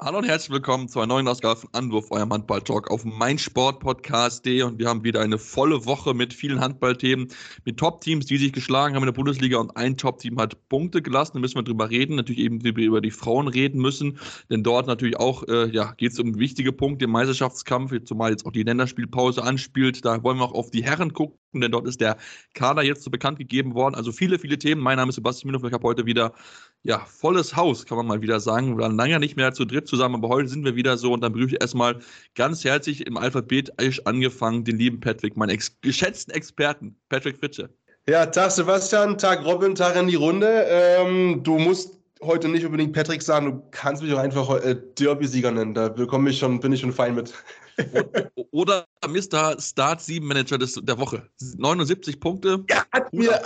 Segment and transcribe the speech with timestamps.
[0.00, 4.78] Hallo und herzlich willkommen zu einer neuen Ausgabe von Anwurf, eurem Handball-Talk auf meinsportpodcast.de und
[4.78, 7.26] wir haben wieder eine volle Woche mit vielen Handballthemen,
[7.64, 9.58] mit Top-Teams, die sich geschlagen haben in der Bundesliga.
[9.58, 13.10] Und ein Top-Team hat Punkte gelassen, da müssen wir drüber reden, natürlich eben über die
[13.10, 17.10] Frauen reden müssen, denn dort natürlich auch, äh, ja, geht es um wichtige Punkte im
[17.10, 21.60] Meisterschaftskampf, zumal jetzt auch die Länderspielpause anspielt, da wollen wir auch auf die Herren gucken,
[21.60, 22.18] denn dort ist der
[22.54, 25.66] Kader jetzt so bekannt gegeben worden, also viele, viele Themen, mein Name ist Sebastian Minhoff,
[25.66, 26.34] ich habe heute wieder
[26.82, 28.76] ja, volles Haus, kann man mal wieder sagen.
[28.76, 31.20] Wir waren lange nicht mehr zu dritt zusammen, aber heute sind wir wieder so und
[31.22, 31.98] dann begrüße ich erstmal
[32.34, 33.72] ganz herzlich im Alphabet
[34.06, 37.68] angefangen den lieben Patrick, meinen ex geschätzten Experten, Patrick Fritsche.
[38.08, 40.64] Ja, Tag Sebastian, Tag Robin, Tag in die Runde.
[40.68, 45.50] Ähm, du musst heute nicht unbedingt Patrick sagen, du kannst mich auch einfach äh, Derby-Sieger
[45.50, 45.74] nennen.
[45.74, 47.34] Da bekomme ich schon, bin ich schon fein mit.
[48.50, 49.60] Oder Mr.
[49.60, 51.28] Start 7 Manager des, der Woche.
[51.58, 52.64] 79 Punkte.
[52.70, 53.42] Ja, hat mir, hat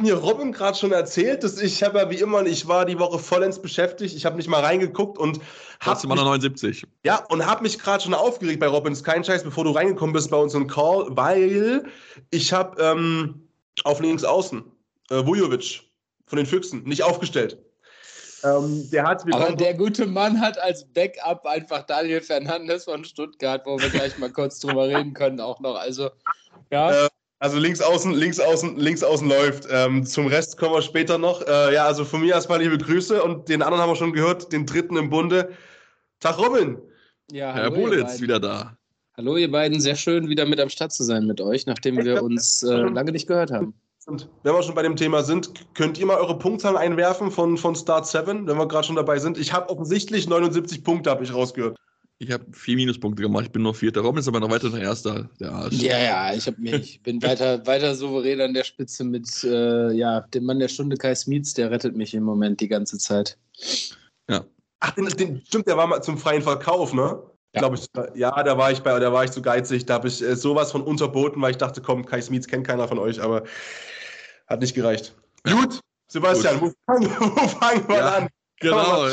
[0.00, 3.18] mir Robin gerade schon erzählt, dass ich habe ja wie immer, ich war die Woche
[3.18, 5.40] vollends beschäftigt, ich habe nicht mal reingeguckt und
[5.80, 6.86] habe mich, 79.
[7.04, 10.12] Ja, und habe mich gerade schon aufgeregt bei Robin, ist kein Scheiß, bevor du reingekommen
[10.12, 11.84] bist bei uns im Call, weil
[12.30, 13.48] ich habe ähm,
[13.84, 14.64] auf links außen
[15.10, 15.82] äh, Vujovic
[16.26, 17.58] von den Füchsen nicht aufgestellt.
[18.42, 23.66] Ähm, der hat Aber der gute Mann hat als Backup einfach Daniel Fernandes von Stuttgart,
[23.66, 25.74] wo wir gleich mal kurz drüber reden können, auch noch.
[25.74, 26.10] Also,
[26.70, 27.04] ja.
[27.04, 27.08] Äh,
[27.40, 29.66] also links außen, links außen, links außen läuft.
[29.70, 31.42] Ähm, zum Rest kommen wir später noch.
[31.46, 34.52] Äh, ja, also von mir erstmal liebe Grüße und den anderen haben wir schon gehört,
[34.52, 35.50] den dritten im Bunde.
[36.20, 36.78] Tag Robin.
[37.32, 38.76] Ja, hallo, Herr Bulitz wieder da.
[39.16, 42.22] Hallo ihr beiden, sehr schön wieder mit am Start zu sein mit euch, nachdem wir
[42.22, 43.74] uns äh, lange nicht gehört haben.
[44.06, 47.56] Und wenn wir schon bei dem Thema sind, könnt ihr mal eure Punktzahlen einwerfen von,
[47.56, 49.38] von Start 7, wenn wir gerade schon dabei sind.
[49.38, 51.76] Ich habe offensichtlich 79 Punkte, habe ich rausgehört.
[52.22, 54.02] Ich habe vier Minuspunkte gemacht, ich bin nur Vierter.
[54.02, 55.30] Robin ist aber noch weiter noch Erster.
[55.38, 60.20] Ja, ja, ich, mir, ich bin weiter, weiter souverän an der Spitze mit äh, ja,
[60.34, 63.38] dem Mann der Stunde, Kai Smietz, der rettet mich im Moment die ganze Zeit.
[64.28, 64.44] Ja.
[64.80, 67.22] Ach, den, den, stimmt, der war mal zum freien Verkauf, ne?
[67.54, 67.60] Ja.
[67.60, 70.22] Glaube ich, ja, da war ich bei, da war ich zu geizig, da habe ich
[70.22, 73.44] äh, sowas von unterboten, weil ich dachte, komm, Kai Smietz kennt keiner von euch, aber
[74.46, 75.14] hat nicht gereicht.
[75.44, 76.74] Gut, Sebastian, Gut.
[76.86, 78.28] Wo, fangen, wo fangen wir ja, an?
[78.60, 79.08] Genau.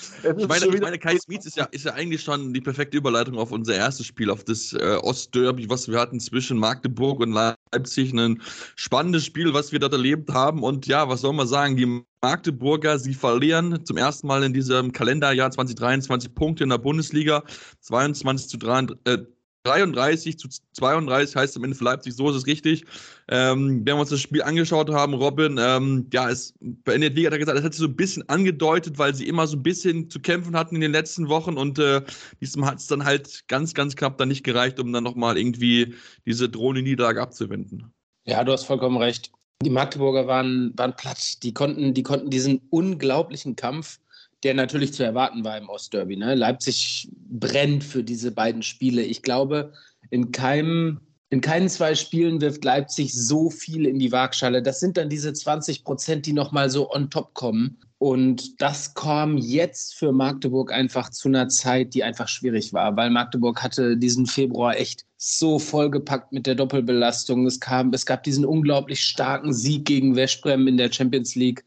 [0.38, 3.38] Ich meine, ich meine, Kai Smith ist ja, ist ja eigentlich schon die perfekte Überleitung
[3.38, 8.12] auf unser erstes Spiel, auf das äh, Ostderby, was wir hatten zwischen Magdeburg und Leipzig.
[8.12, 8.40] Ein
[8.76, 10.62] spannendes Spiel, was wir dort erlebt haben.
[10.62, 11.76] Und ja, was soll man sagen?
[11.76, 17.42] Die Magdeburger, sie verlieren zum ersten Mal in diesem Kalenderjahr 2023 Punkte in der Bundesliga.
[17.80, 19.18] 22 zu 3, äh,
[19.64, 22.84] 33 zu 32 heißt am Ende für Leipzig, so ist es richtig.
[23.28, 27.38] Ähm, wenn wir uns das Spiel angeschaut haben, Robin, ähm, ja, es beendet Liga hat
[27.38, 30.20] gesagt, das hat sich so ein bisschen angedeutet, weil sie immer so ein bisschen zu
[30.20, 32.02] kämpfen hatten in den letzten Wochen und äh,
[32.40, 35.94] diesmal hat es dann halt ganz, ganz knapp dann nicht gereicht, um dann nochmal irgendwie
[36.24, 37.92] diese drohende Niederlage abzuwenden.
[38.24, 39.30] Ja, du hast vollkommen recht.
[39.62, 41.42] Die Magdeburger waren, waren platt.
[41.42, 44.00] Die konnten, die konnten diesen unglaublichen Kampf
[44.42, 46.16] der natürlich zu erwarten war im Ostderby.
[46.16, 46.34] Ne?
[46.34, 49.02] Leipzig brennt für diese beiden Spiele.
[49.02, 49.72] Ich glaube,
[50.10, 51.00] in keinem
[51.32, 54.62] in keinen zwei Spielen wirft Leipzig so viel in die Waagschale.
[54.62, 57.78] Das sind dann diese 20 Prozent, die nochmal so on top kommen.
[57.98, 63.10] Und das kam jetzt für Magdeburg einfach zu einer Zeit, die einfach schwierig war, weil
[63.10, 67.46] Magdeburg hatte diesen Februar echt so vollgepackt mit der Doppelbelastung.
[67.46, 71.62] Es, kam, es gab diesen unglaublich starken Sieg gegen Westbrem in der Champions League.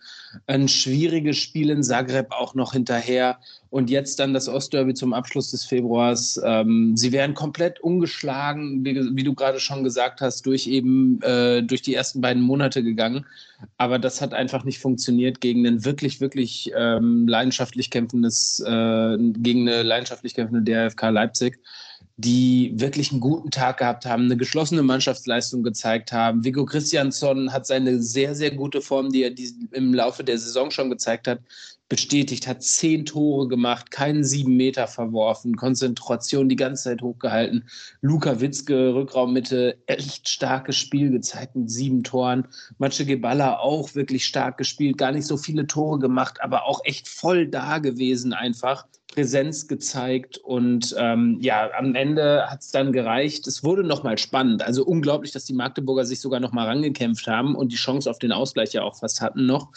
[0.47, 3.37] Ein schwieriges Spiel in Zagreb auch noch hinterher.
[3.69, 6.41] Und jetzt dann das Ostderby zum Abschluss des Februars.
[6.43, 11.61] Ähm, sie wären komplett ungeschlagen, wie, wie du gerade schon gesagt hast, durch eben äh,
[11.61, 13.23] durch die ersten beiden Monate gegangen.
[13.77, 19.69] Aber das hat einfach nicht funktioniert gegen ein wirklich, wirklich ähm, leidenschaftlich kämpfendes, äh, gegen
[19.69, 21.59] eine leidenschaftlich kämpfende DRFK Leipzig
[22.17, 26.43] die wirklich einen guten Tag gehabt haben, eine geschlossene Mannschaftsleistung gezeigt haben.
[26.43, 29.31] Vigo Christiansson hat seine sehr, sehr gute Form, die er
[29.71, 31.39] im Laufe der Saison schon gezeigt hat,
[31.89, 37.69] bestätigt, hat zehn Tore gemacht, keinen sieben Meter verworfen, Konzentration die ganze Zeit hochgehalten.
[38.01, 42.47] Luka Witzke, Rückraummitte, echt starkes Spiel gezeigt mit sieben Toren.
[42.77, 47.07] Matsche Geballa auch wirklich stark gespielt, gar nicht so viele Tore gemacht, aber auch echt
[47.07, 48.87] voll da gewesen einfach.
[49.13, 53.45] Präsenz gezeigt und ähm, ja, am Ende hat es dann gereicht.
[53.45, 54.63] Es wurde nochmal spannend.
[54.63, 58.31] Also unglaublich, dass die Magdeburger sich sogar nochmal rangekämpft haben und die Chance auf den
[58.31, 59.71] Ausgleich ja auch fast hatten noch.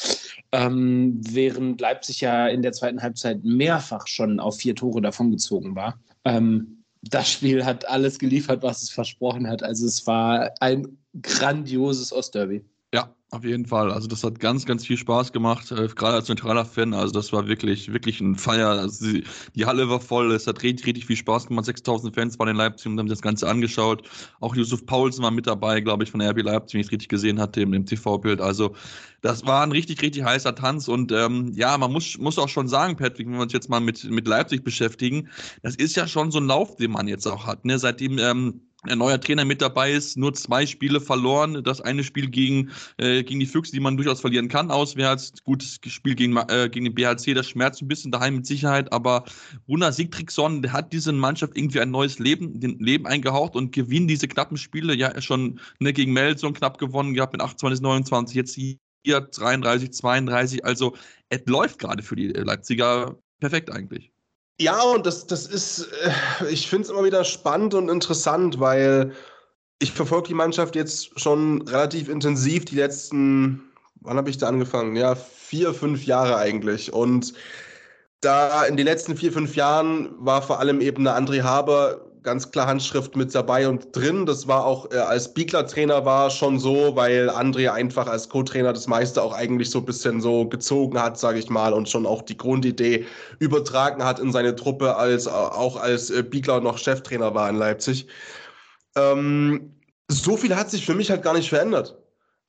[0.53, 6.00] Ähm, während Leipzig ja in der zweiten Halbzeit mehrfach schon auf vier Tore davongezogen war.
[6.25, 9.62] Ähm, das Spiel hat alles geliefert, was es versprochen hat.
[9.62, 12.65] Also es war ein grandioses Ostderby.
[12.94, 13.91] Ja, auf jeden Fall.
[13.91, 16.94] Also das hat ganz, ganz viel Spaß gemacht, äh, gerade als neutraler Fan.
[16.94, 18.69] Also das war wirklich, wirklich ein Feier.
[18.69, 19.25] Also die,
[19.56, 21.67] die, Halle war voll, es hat richtig, richtig viel Spaß gemacht.
[21.67, 24.09] 6000 Fans waren in Leipzig und haben das Ganze angeschaut.
[24.41, 27.09] Auch Yusuf Paulsen war mit dabei, glaube ich, von RB Leipzig, wenn ich es richtig
[27.09, 28.41] gesehen hatte im, im TV-Bild.
[28.41, 28.77] Also
[29.23, 30.87] das war ein richtig, richtig heißer Tanz.
[30.87, 33.81] Und ähm, ja, man muss, muss auch schon sagen, Patrick, wenn wir uns jetzt mal
[33.81, 35.29] mit, mit Leipzig beschäftigen,
[35.62, 37.65] das ist ja schon so ein Lauf, den man jetzt auch hat.
[37.65, 37.81] Ne?
[37.81, 41.62] Seitdem ähm, ein neuer Trainer mit dabei ist, nur zwei Spiele verloren.
[41.65, 45.33] Das eine Spiel gegen, äh, gegen die Füchse, die man durchaus verlieren kann, auswärts.
[45.44, 49.25] Gutes Spiel gegen, äh, gegen den BHC, das schmerzt ein bisschen daheim mit Sicherheit, aber
[49.69, 54.11] Runa Sigtriksson, der hat diese Mannschaft irgendwie ein neues Leben, den Leben eingehaucht und gewinnt
[54.11, 54.94] diese knappen Spiele.
[54.94, 60.65] Ja, schon ne, gegen Melson knapp gewonnen gehabt mit 28, 29, jetzt hier 33, 32.
[60.65, 60.97] Also,
[61.29, 64.12] es läuft gerade für die Leipziger perfekt eigentlich.
[64.58, 65.88] Ja, und das, das ist,
[66.41, 69.12] äh, ich finde es immer wieder spannend und interessant, weil
[69.79, 73.70] ich verfolge die Mannschaft jetzt schon relativ intensiv die letzten,
[74.00, 74.97] wann habe ich da angefangen?
[74.97, 76.93] Ja, vier, fünf Jahre eigentlich.
[76.93, 77.35] Und
[78.23, 82.50] da in den letzten vier, fünf Jahren war vor allem eben eine André Haber ganz
[82.50, 84.26] klar Handschrift mit dabei und drin.
[84.26, 88.88] Das war auch, äh, als Biegler-Trainer war schon so, weil André einfach als Co-Trainer das
[88.88, 92.23] meiste auch eigentlich so ein bisschen so gezogen hat, sage ich mal, und schon auch
[92.23, 93.06] die Grundidee
[93.38, 97.56] übertragen hat in seine Truppe, als äh, auch als äh, Biegler noch Cheftrainer war in
[97.56, 98.08] Leipzig.
[98.96, 99.76] Ähm,
[100.08, 101.96] so viel hat sich für mich halt gar nicht verändert.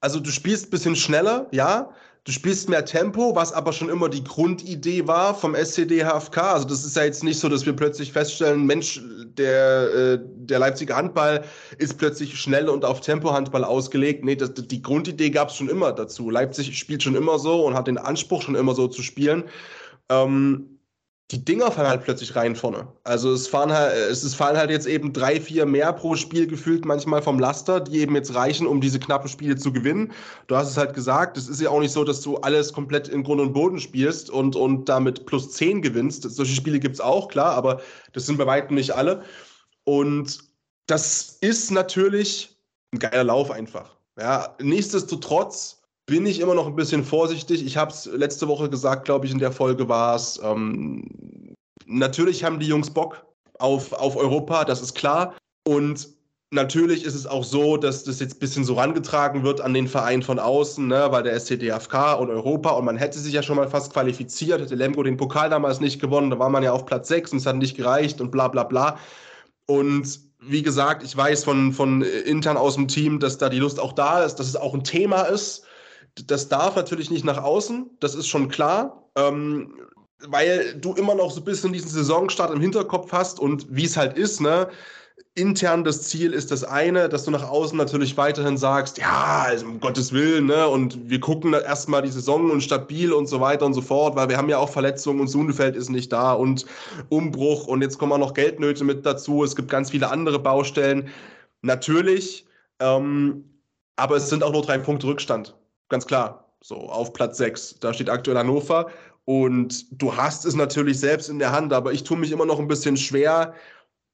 [0.01, 1.91] Also du spielst ein bisschen schneller, ja,
[2.27, 6.37] Du spielst mehr Tempo, was aber schon immer die Grundidee war vom SCD HFK.
[6.55, 9.01] Also das ist ja jetzt nicht so, dass wir plötzlich feststellen, Mensch,
[9.37, 11.45] der, äh, der Leipziger Handball
[11.77, 14.25] ist plötzlich schnell und auf Tempo-Handball ausgelegt.
[14.25, 16.29] Nee, das, die Grundidee gab es schon immer dazu.
[16.29, 19.45] Leipzig spielt schon immer so und hat den Anspruch schon immer so zu spielen.
[20.09, 20.76] Ähm,
[21.31, 22.87] die Dinger fallen halt plötzlich rein vorne.
[23.03, 26.85] Also es fahren halt, es fallen halt jetzt eben drei, vier mehr pro Spiel gefühlt
[26.85, 30.13] manchmal vom Laster, die eben jetzt reichen, um diese knappen Spiele zu gewinnen.
[30.47, 33.09] Du hast es halt gesagt, es ist ja auch nicht so, dass du alles komplett
[33.09, 36.23] in Grund und Boden spielst und, und damit plus zehn gewinnst.
[36.23, 37.81] Solche Spiele gibt es auch, klar, aber
[38.13, 39.23] das sind bei weitem nicht alle.
[39.83, 40.39] Und
[40.85, 42.57] das ist natürlich
[42.93, 43.97] ein geiler Lauf einfach.
[44.17, 45.76] Ja, nichtsdestotrotz
[46.07, 47.63] bin ich immer noch ein bisschen vorsichtig.
[47.63, 50.39] Ich habe es letzte Woche gesagt, glaube ich, in der Folge war es.
[50.41, 51.03] Ähm,
[51.85, 53.25] natürlich haben die Jungs Bock
[53.59, 55.35] auf, auf Europa, das ist klar.
[55.67, 56.07] Und
[56.49, 59.89] natürlich ist es auch so, dass das jetzt ein bisschen so rangetragen wird an den
[59.89, 63.57] Verein von außen, ne, weil der SCDFK und Europa und man hätte sich ja schon
[63.57, 66.85] mal fast qualifiziert, hätte Lemgo den Pokal damals nicht gewonnen, da war man ja auf
[66.85, 68.97] Platz 6 und es hat nicht gereicht und bla bla bla.
[69.65, 73.77] Und wie gesagt, ich weiß von, von intern aus dem Team, dass da die Lust
[73.77, 75.66] auch da ist, dass es auch ein Thema ist
[76.25, 79.73] das darf natürlich nicht nach außen, das ist schon klar, ähm,
[80.27, 83.97] weil du immer noch so ein bisschen diesen Saisonstart im Hinterkopf hast und wie es
[83.97, 84.69] halt ist, ne?
[85.33, 89.67] Intern das Ziel ist das eine, dass du nach außen natürlich weiterhin sagst, ja, also
[89.67, 90.67] um Gottes Willen, ne?
[90.67, 94.29] Und wir gucken erstmal die Saison und stabil und so weiter und so fort, weil
[94.29, 96.65] wir haben ja auch Verletzungen und Sunefeld ist nicht da und
[97.09, 99.43] Umbruch und jetzt kommen auch noch Geldnöte mit dazu.
[99.43, 101.09] Es gibt ganz viele andere Baustellen.
[101.61, 102.47] Natürlich,
[102.79, 103.43] ähm,
[103.95, 105.55] aber es sind auch nur drei Punkte Rückstand
[105.89, 106.45] ganz klar.
[106.61, 107.79] So, auf Platz 6.
[107.79, 108.89] Da steht aktuell Hannover.
[109.25, 112.59] Und du hast es natürlich selbst in der Hand, aber ich tue mich immer noch
[112.59, 113.53] ein bisschen schwer,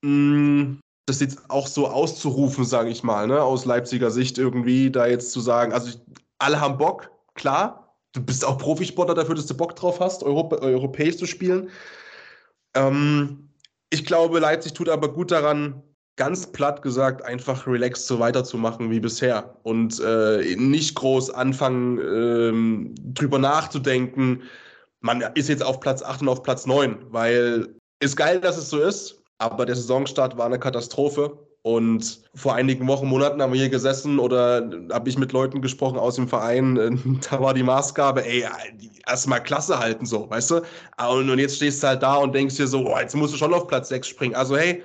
[0.02, 3.42] mh, mm, das jetzt auch so auszurufen, sage ich mal, ne?
[3.42, 6.00] aus Leipziger Sicht irgendwie, da jetzt zu sagen, also
[6.40, 7.96] alle haben Bock, klar.
[8.14, 11.70] Du bist auch Profisportler dafür, dass du Bock drauf hast, Europä europäisch zu spielen.
[12.76, 13.50] Ähm,
[13.90, 15.82] ich glaube, Leipzig tut aber gut daran,
[16.16, 22.96] ganz platt gesagt, einfach relaxed so weiterzumachen wie bisher und äh, nicht groß anfangen, ähm,
[23.14, 24.44] drüber nachzudenken,
[25.02, 28.70] man ist jetzt auf Platz 8 und auf Platz 9, weil ist geil, dass es
[28.70, 31.38] so ist, aber der Saisonstart war eine Katastrophe.
[31.66, 35.98] Und vor einigen Wochen, Monaten haben wir hier gesessen oder habe ich mit Leuten gesprochen
[35.98, 36.76] aus dem Verein.
[36.76, 36.92] Äh,
[37.30, 38.46] da war die Maßgabe, ey,
[39.08, 40.62] erstmal Klasse halten, so, weißt du?
[41.10, 43.54] Und jetzt stehst du halt da und denkst dir so, oh, jetzt musst du schon
[43.54, 44.36] auf Platz 6 springen.
[44.36, 44.84] Also, hey,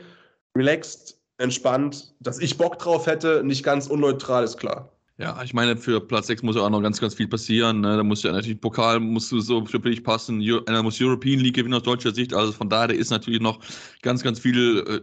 [0.56, 4.92] relaxed, entspannt, dass ich Bock drauf hätte, nicht ganz unneutral, ist klar.
[5.20, 7.80] Ja, ich meine, für Platz 6 muss ja auch noch ganz, ganz viel passieren.
[7.80, 7.96] Ne?
[7.96, 10.40] Da muss ja natürlich Pokal musst du so für dich passen.
[10.66, 12.32] Einer muss European League gewinnen aus deutscher Sicht.
[12.32, 13.58] Also von daher ist natürlich noch
[14.02, 15.00] ganz, ganz viel äh,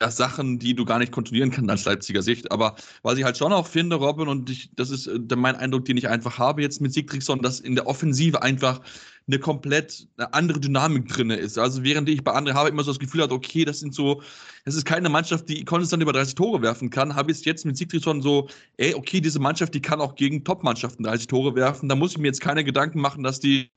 [0.00, 2.52] ja, Sachen, die du gar nicht kontrollieren kannst als Leipziger Sicht.
[2.52, 5.84] Aber was ich halt schon auch finde, Robin, und ich, das ist äh, mein Eindruck,
[5.84, 8.80] den ich einfach habe jetzt mit Sigtriksson, dass in der Offensive einfach
[9.26, 11.58] eine komplett andere Dynamik drin ist.
[11.58, 14.22] Also während ich bei anderen habe immer so das Gefühl hat, okay, das sind so,
[14.64, 17.64] das ist keine Mannschaft, die konstant über 30 Tore werfen kann, habe ich es jetzt
[17.64, 21.88] mit Sigtridsson so, ey, okay, diese Mannschaft, die kann auch gegen Top-Mannschaften 30 Tore werfen.
[21.88, 23.70] Da muss ich mir jetzt keine Gedanken machen, dass die,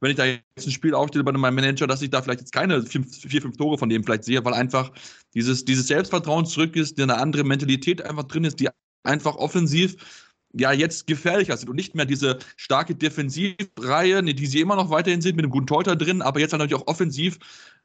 [0.00, 2.52] wenn ich da jetzt ein Spiel aufstelle bei meinem Manager, dass ich da vielleicht jetzt
[2.52, 4.90] keine fünf, vier, fünf Tore von dem vielleicht sehe, weil einfach
[5.34, 8.68] dieses, dieses Selbstvertrauen zurück ist, eine andere Mentalität einfach drin ist, die
[9.04, 9.96] einfach offensiv
[10.52, 15.20] ja jetzt gefährlicher sind und nicht mehr diese starke Defensivreihe, die sie immer noch weiterhin
[15.20, 17.38] sind, mit einem guten Torhüter drin, aber jetzt halt natürlich auch offensiv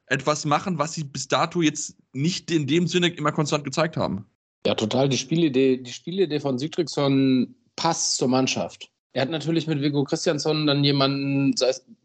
[0.06, 4.26] etwas machen, was sie bis dato jetzt nicht in dem Sinne immer konstant gezeigt haben.
[4.66, 5.08] Ja, total.
[5.08, 8.90] Die Spielidee, die Spielidee von Sigtriksson passt zur Mannschaft.
[9.12, 11.54] Er hat natürlich mit Viggo Christiansson dann jemanden,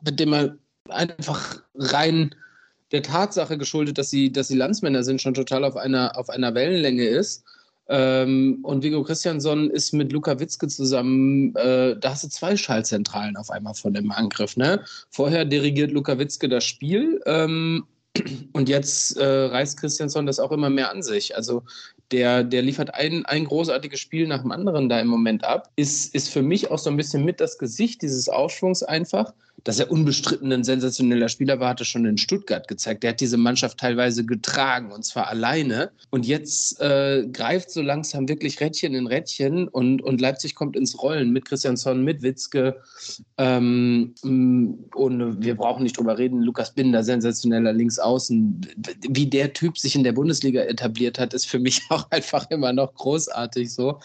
[0.03, 0.57] mit dem er
[0.89, 2.35] einfach rein
[2.91, 6.53] der Tatsache geschuldet, dass sie, dass sie Landsmänner sind, schon total auf einer, auf einer
[6.53, 7.43] Wellenlänge ist.
[7.89, 13.35] Ähm, und Vigo Christiansson ist mit Luka Witzke zusammen, äh, da hast du zwei Schallzentralen
[13.35, 14.55] auf einmal von dem Angriff.
[14.55, 14.81] Ne?
[15.09, 17.85] Vorher dirigiert Luka Witzke das Spiel ähm,
[18.53, 21.35] und jetzt äh, reißt Christiansson das auch immer mehr an sich.
[21.35, 21.63] Also
[22.11, 25.71] der, der liefert ein, ein großartiges Spiel nach dem anderen da im Moment ab.
[25.75, 29.79] Ist, ist für mich auch so ein bisschen mit das Gesicht dieses Aufschwungs einfach dass
[29.79, 33.03] er unbestritten ein sensationeller Spieler war, hat er schon in Stuttgart gezeigt.
[33.03, 35.91] Der hat diese Mannschaft teilweise getragen und zwar alleine.
[36.09, 41.01] Und jetzt äh, greift so langsam wirklich Rädchen in Rädchen und, und Leipzig kommt ins
[41.01, 42.81] Rollen mit Christiansson, mit Witzke.
[43.37, 48.61] Ähm, und wir brauchen nicht drüber reden, Lukas Binder, sensationeller Linksaußen.
[49.09, 52.73] Wie der Typ sich in der Bundesliga etabliert hat, ist für mich auch einfach immer
[52.73, 53.99] noch großartig so.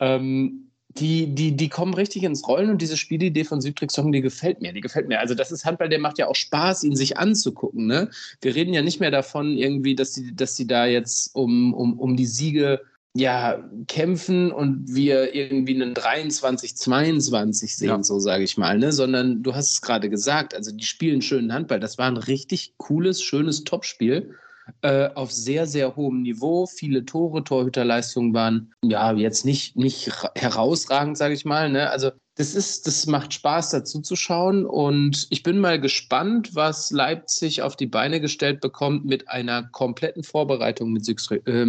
[0.00, 0.67] Ähm,
[0.98, 4.72] die, die, die kommen richtig ins Rollen und diese Spielidee von Südtrich-Song, die gefällt mir.
[4.72, 5.20] Die gefällt mir.
[5.20, 7.86] Also, das ist Handball, der macht ja auch Spaß, ihn sich anzugucken.
[7.86, 8.10] Ne?
[8.40, 11.98] Wir reden ja nicht mehr davon, irgendwie, dass sie, dass sie da jetzt um, um,
[11.98, 12.80] um die Siege
[13.14, 18.02] ja, kämpfen und wir irgendwie einen 23, 22 sehen, ja.
[18.02, 18.92] so sage ich mal, ne?
[18.92, 21.80] Sondern du hast es gerade gesagt, also die spielen schönen Handball.
[21.80, 24.34] Das war ein richtig cooles, schönes Topspiel
[24.82, 26.66] äh, auf sehr, sehr hohem Niveau.
[26.66, 31.70] Viele Tore, Torhüterleistungen waren ja jetzt nicht, nicht herausragend, sage ich mal.
[31.70, 31.90] Ne?
[31.90, 36.90] Also das ist, das macht Spaß dazu zu schauen und ich bin mal gespannt, was
[36.90, 41.64] Leipzig auf die Beine gestellt bekommt mit einer kompletten Vorbereitung mit, Sügstri äh,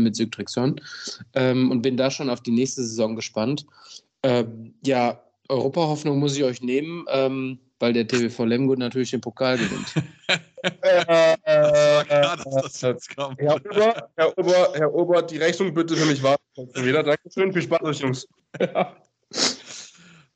[1.33, 3.65] ähm, und bin da schon auf die nächste Saison gespannt.
[4.21, 7.05] Ähm, ja, Europa-Hoffnung muss ich euch nehmen.
[7.09, 9.93] Ähm, weil der TVV Lemgo natürlich den Pokal gewinnt.
[10.29, 13.39] äh, äh, klar, dass das jetzt kommt.
[13.39, 16.43] Herr Ober, Herr Ober, Herr Ober, die Rechnung bitte für mich warten.
[16.75, 17.03] Wieder.
[17.03, 18.27] Dankeschön, viel Spaß euch, Jungs.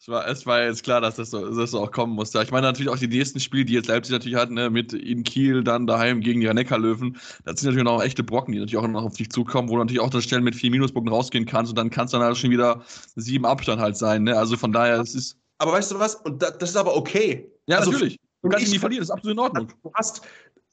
[0.05, 2.41] Es war, es war jetzt klar, dass das, so, dass das auch kommen musste.
[2.43, 5.23] Ich meine natürlich auch die nächsten Spiele, die jetzt Leipzig natürlich hat, ne, mit in
[5.23, 7.17] Kiel, dann daheim gegen die Neckarlöwen.
[7.45, 9.79] Das sind natürlich auch echte Brocken, die natürlich auch noch auf dich zukommen, wo du
[9.79, 12.35] natürlich auch dann schnell mit vier Minuspunkten rausgehen kannst und dann kann es dann halt
[12.35, 12.83] schon wieder
[13.15, 14.23] sieben Abstand halt sein.
[14.23, 14.37] Ne?
[14.37, 16.15] Also von daher, es ist aber weißt du was?
[16.15, 17.49] Und das ist aber okay.
[17.67, 18.19] Ja, also, natürlich.
[18.43, 19.67] Du kannst ihn nie verlieren, das ist absolut in Ordnung.
[19.81, 20.21] Du hast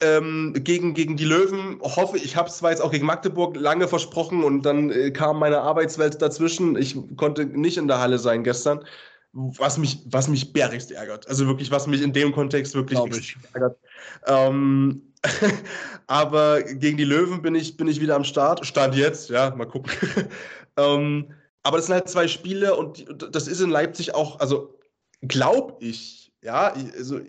[0.01, 3.87] ähm, gegen, gegen die Löwen, hoffe ich, habe es zwar jetzt auch gegen Magdeburg lange
[3.87, 6.77] versprochen und dann äh, kam meine Arbeitswelt dazwischen.
[6.77, 8.85] Ich konnte nicht in der Halle sein gestern,
[9.33, 11.29] was mich, was mich bärigst ärgert.
[11.29, 13.79] Also wirklich, was mich in dem Kontext wirklich ärgert.
[14.27, 15.03] Ähm,
[16.09, 18.67] aber gegen die Löwen bin ich, bin ich wieder am Start.
[18.67, 19.93] Stand jetzt, ja, mal gucken.
[20.77, 21.27] ähm,
[21.63, 24.79] aber das sind halt zwei Spiele und das ist in Leipzig auch, also
[25.21, 27.21] glaube ich, ja, also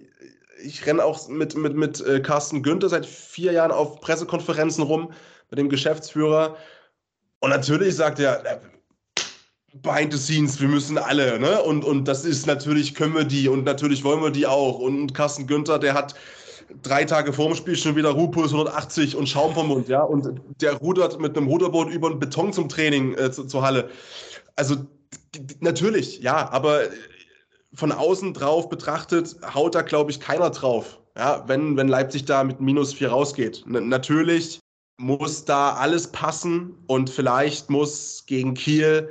[0.64, 5.12] ich renne auch mit, mit, mit äh, Carsten Günther seit vier Jahren auf Pressekonferenzen rum,
[5.50, 6.58] mit dem Geschäftsführer.
[7.40, 8.58] Und natürlich sagt er, äh,
[9.82, 11.62] behind the scenes, wir müssen alle, ne?
[11.62, 14.80] Und, und das ist natürlich, können wir die und natürlich wollen wir die auch.
[14.80, 16.16] Und Carsten Günther, der hat
[16.84, 20.02] drei Tage vorm Spiel schon wieder Ruhepuls 180 und Schaum vom Mund, ja.
[20.02, 23.90] Und der rudert mit einem Ruderboot über den Beton zum Training äh, zu, zur Halle.
[24.56, 24.76] Also
[25.60, 26.82] natürlich, ja, aber
[27.74, 31.00] von außen drauf betrachtet, haut da, glaube ich, keiner drauf.
[31.18, 33.66] Ja, wenn, wenn Leipzig da mit minus vier rausgeht.
[33.66, 34.60] N natürlich
[34.98, 39.10] muss da alles passen und vielleicht muss gegen Kiel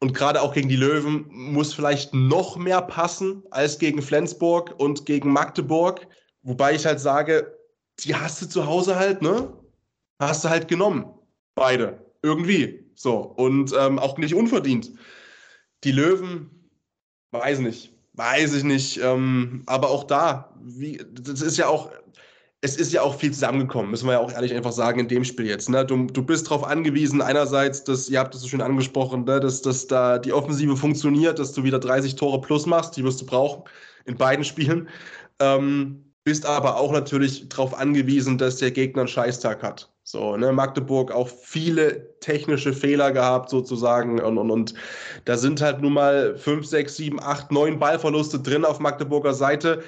[0.00, 5.06] und gerade auch gegen die Löwen muss vielleicht noch mehr passen als gegen Flensburg und
[5.06, 6.06] gegen Magdeburg.
[6.42, 7.54] Wobei ich halt sage,
[8.00, 9.52] die hast du zu Hause halt, ne?
[10.18, 11.06] Hast du halt genommen.
[11.54, 12.04] Beide.
[12.22, 12.90] Irgendwie.
[12.94, 13.16] So.
[13.18, 14.90] Und ähm, auch nicht unverdient.
[15.84, 16.50] Die Löwen,
[17.30, 17.92] weiß nicht.
[18.14, 19.00] Weiß ich nicht.
[19.02, 21.90] Ähm, aber auch da, wie, das ist ja auch,
[22.60, 25.24] es ist ja auch viel zusammengekommen, müssen wir ja auch ehrlich einfach sagen, in dem
[25.24, 25.70] Spiel jetzt.
[25.70, 25.86] Ne?
[25.86, 29.40] Du, du bist darauf angewiesen, einerseits, dass, ihr habt es so schön angesprochen, ne?
[29.40, 33.20] dass, dass da die Offensive funktioniert, dass du wieder 30 Tore plus machst, die wirst
[33.22, 33.62] du brauchen
[34.04, 34.88] in beiden Spielen.
[35.38, 39.90] Ähm, bist aber auch natürlich darauf angewiesen, dass der Gegner einen Scheißtag hat.
[40.10, 44.20] So, ne, Magdeburg auch viele technische Fehler gehabt, sozusagen.
[44.20, 44.74] Und, und, und
[45.24, 49.84] da sind halt nun mal 5, 6, 7, 8, 9 Ballverluste drin auf Magdeburger Seite,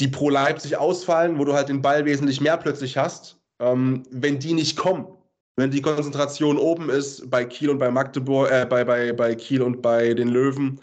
[0.00, 3.38] die pro Leipzig ausfallen, wo du halt den Ball wesentlich mehr plötzlich hast.
[3.60, 5.06] Ähm, wenn die nicht kommen,
[5.54, 9.62] wenn die Konzentration oben ist, bei Kiel und bei Magdeburg, äh, bei, bei, bei Kiel
[9.62, 10.80] und bei den Löwen,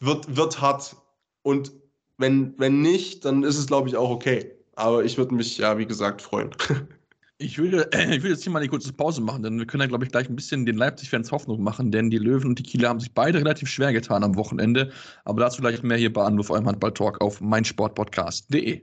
[0.00, 0.94] wird, wird hart.
[1.42, 1.72] Und
[2.18, 4.52] wenn, wenn nicht, dann ist es, glaube ich, auch okay.
[4.76, 6.50] Aber ich würde mich, ja, wie gesagt, freuen.
[7.42, 9.86] Ich würde, ich würde jetzt hier mal eine kurze Pause machen, denn wir können ja,
[9.86, 12.90] glaube ich, gleich ein bisschen den Leipzig-Fans Hoffnung machen, denn die Löwen und die Kieler
[12.90, 14.92] haben sich beide relativ schwer getan am Wochenende.
[15.24, 18.82] Aber dazu gleich mehr hier bei Anruf eurem Handball-Talk auf meinsportpodcast.de.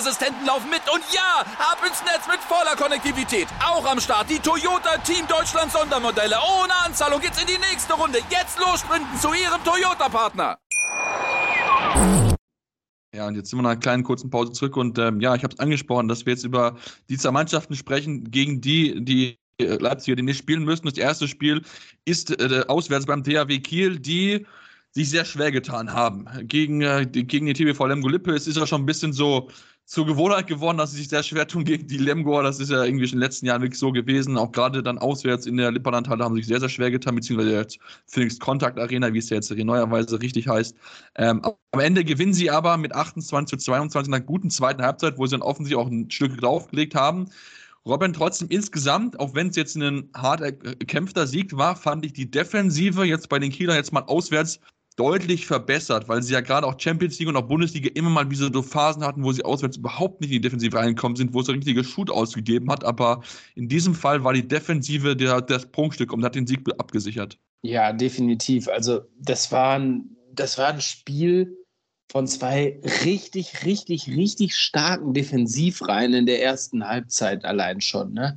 [0.00, 0.82] Sicherheitsassistenten laufen mit.
[0.92, 3.46] Und ja, ab ins Netz mit voller Konnektivität.
[3.64, 6.36] Auch am Start die Toyota Team Deutschland Sondermodelle.
[6.36, 8.18] Ohne Anzahlung geht's in die nächste Runde.
[8.30, 10.58] Jetzt los sprinten zu ihrem Toyota-Partner.
[13.14, 14.76] Ja, und jetzt sind wir nach einer kleinen kurzen Pause zurück.
[14.76, 16.76] Und ähm, ja, ich habe es angesprochen, dass wir jetzt über
[17.08, 20.86] die zwei Mannschaften sprechen, gegen die, die Leipziger, die nicht spielen müssen.
[20.86, 21.62] Das erste Spiel
[22.04, 24.46] ist äh, auswärts beim THW Kiel, die
[24.92, 26.26] sich sehr schwer getan haben.
[26.42, 29.48] Gegen, äh, gegen die TBV Lemgo Lippe es ist ja schon ein bisschen so
[29.90, 32.44] zur Gewohnheit geworden, dass sie sich sehr schwer tun gegen die Lemgoer.
[32.44, 34.38] Das ist ja irgendwie in den letzten Jahren wirklich so gewesen.
[34.38, 37.56] Auch gerade dann auswärts in der Lippernlandhalle haben sie sich sehr, sehr schwer getan, beziehungsweise
[37.56, 40.76] jetzt Phoenix Contact Arena, wie es ja jetzt neuerweise richtig heißt.
[41.16, 41.42] Ähm,
[41.72, 45.26] am Ende gewinnen sie aber mit 28 zu 22 nach einer guten zweiten Halbzeit, wo
[45.26, 47.28] sie dann offensichtlich auch ein Stück draufgelegt haben.
[47.84, 52.30] Robin, trotzdem insgesamt, auch wenn es jetzt ein hart erkämpfter Sieg war, fand ich die
[52.30, 54.60] Defensive jetzt bei den Kielern jetzt mal auswärts
[55.00, 58.62] deutlich verbessert, weil sie ja gerade auch Champions League und auch Bundesliga immer mal so
[58.62, 61.54] Phasen hatten, wo sie auswärts überhaupt nicht in die Defensive reingekommen sind, wo es ein
[61.54, 62.84] richtiges Shoot ausgegeben hat.
[62.84, 63.22] Aber
[63.54, 67.38] in diesem Fall war die Defensive der, das Prunkstück und hat den Sieg abgesichert.
[67.62, 68.68] Ja, definitiv.
[68.68, 71.56] Also das war ein, das war ein Spiel,
[72.10, 78.12] von zwei richtig, richtig, richtig starken Defensivreihen in der ersten Halbzeit allein schon.
[78.12, 78.36] Ne?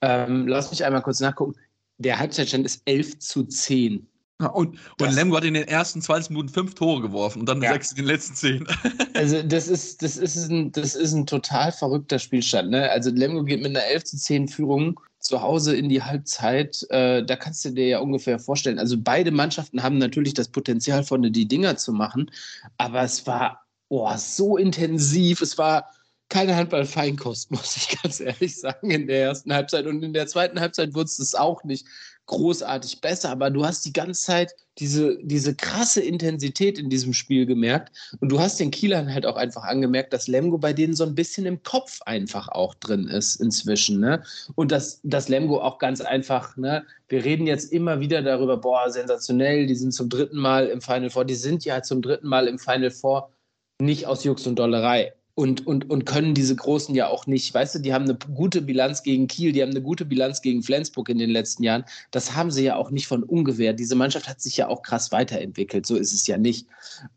[0.00, 1.54] Ähm, lass mich einmal kurz nachgucken.
[1.98, 4.08] Der Halbzeitstand ist 11 zu 10.
[4.46, 7.72] Und, und Lemgo hat in den ersten 20 Minuten fünf Tore geworfen und dann ja.
[7.72, 8.66] sechs in den letzten zehn.
[9.14, 12.70] Also das ist, das ist, ein, das ist ein total verrückter Spielstand.
[12.70, 12.90] Ne?
[12.90, 17.24] Also Lemgo geht mit einer 11 zu 10 Führung zu Hause in die Halbzeit, äh,
[17.24, 18.78] da kannst du dir ja ungefähr vorstellen.
[18.78, 22.30] Also beide Mannschaften haben natürlich das Potenzial, vorne die Dinger zu machen,
[22.78, 25.90] aber es war oh, so intensiv, es war
[26.28, 29.86] keine Handball-Feinkost, muss ich ganz ehrlich sagen, in der ersten Halbzeit.
[29.86, 31.86] Und in der zweiten Halbzeit wurde es auch nicht
[32.26, 37.44] großartig besser, aber du hast die ganze Zeit diese, diese krasse Intensität in diesem Spiel
[37.46, 37.94] gemerkt.
[38.20, 41.14] Und du hast den Kielern halt auch einfach angemerkt, dass Lemgo bei denen so ein
[41.14, 44.00] bisschen im Kopf einfach auch drin ist inzwischen.
[44.00, 44.22] Ne?
[44.54, 48.90] Und dass, dass Lemgo auch ganz einfach, ne, wir reden jetzt immer wieder darüber, boah,
[48.90, 52.46] sensationell, die sind zum dritten Mal im Final Four, die sind ja zum dritten Mal
[52.46, 53.30] im Final Four
[53.78, 57.52] nicht aus Jux und Dollerei und, und, und können diese Großen ja auch nicht.
[57.52, 60.62] Weißt du, die haben eine gute Bilanz gegen Kiel, die haben eine gute Bilanz gegen
[60.62, 61.84] Flensburg in den letzten Jahren.
[62.12, 63.72] Das haben sie ja auch nicht von ungefähr.
[63.72, 65.84] Diese Mannschaft hat sich ja auch krass weiterentwickelt.
[65.84, 66.68] So ist es ja nicht.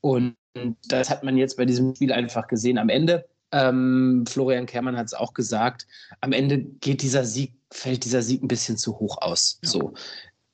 [0.02, 0.36] Und
[0.88, 2.80] das hat man jetzt bei diesem Spiel einfach gesehen.
[2.80, 5.86] Am Ende, ähm, Florian Kermann hat es auch gesagt,
[6.22, 9.60] am Ende geht dieser Sieg, fällt dieser Sieg ein bisschen zu hoch aus.
[9.64, 9.70] Ja.
[9.70, 9.94] So.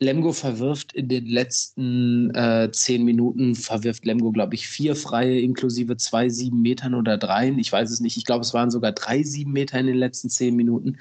[0.02, 5.96] Lemgo verwirft in den letzten äh, zehn Minuten, verwirft Lemgo, glaube ich, vier freie, inklusive
[5.96, 7.60] zwei sieben Metern oder dreien.
[7.60, 8.18] Ich weiß es nicht.
[8.18, 10.98] Ich glaube, es waren sogar drei sieben Meter in den letzten zehn Minuten.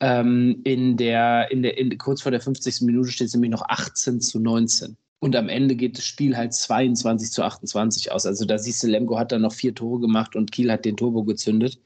[0.00, 2.80] Ähm, in der, in der, in, kurz vor der 50.
[2.80, 4.96] Minute steht es nämlich noch 18 zu 19.
[5.22, 8.24] Und am Ende geht das Spiel halt 22 zu 28 aus.
[8.24, 10.96] Also da siehst du, Lemgo hat dann noch vier Tore gemacht und Kiel hat den
[10.96, 11.78] Turbo gezündet.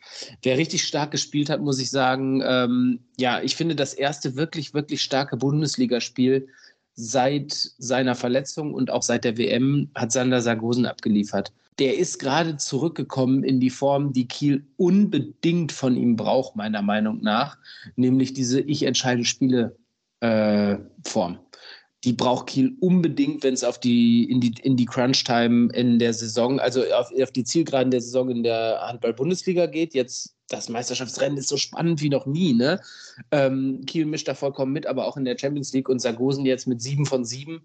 [0.42, 4.72] Wer richtig stark gespielt hat, muss ich sagen, ähm, ja, ich finde das erste wirklich,
[4.72, 6.46] wirklich starke Bundesligaspiel
[6.94, 11.52] seit seiner Verletzung und auch seit der WM hat Sander Sargosen abgeliefert.
[11.80, 17.20] Der ist gerade zurückgekommen in die Form, die Kiel unbedingt von ihm braucht, meiner Meinung
[17.20, 17.58] nach,
[17.96, 19.76] nämlich diese Ich entscheide Spiele
[20.20, 21.40] äh, Form
[22.04, 26.12] die braucht Kiel unbedingt, wenn es auf die, in die, in die Crunch-Time in der
[26.12, 29.94] Saison, also auf, auf die Zielgeraden der Saison in der Handball-Bundesliga geht.
[29.94, 32.52] Jetzt das Meisterschaftsrennen ist so spannend wie noch nie.
[32.52, 32.80] Ne?
[33.30, 36.66] Ähm, Kiel mischt da vollkommen mit, aber auch in der Champions League und Sargosen jetzt
[36.66, 37.64] mit sieben von sieben.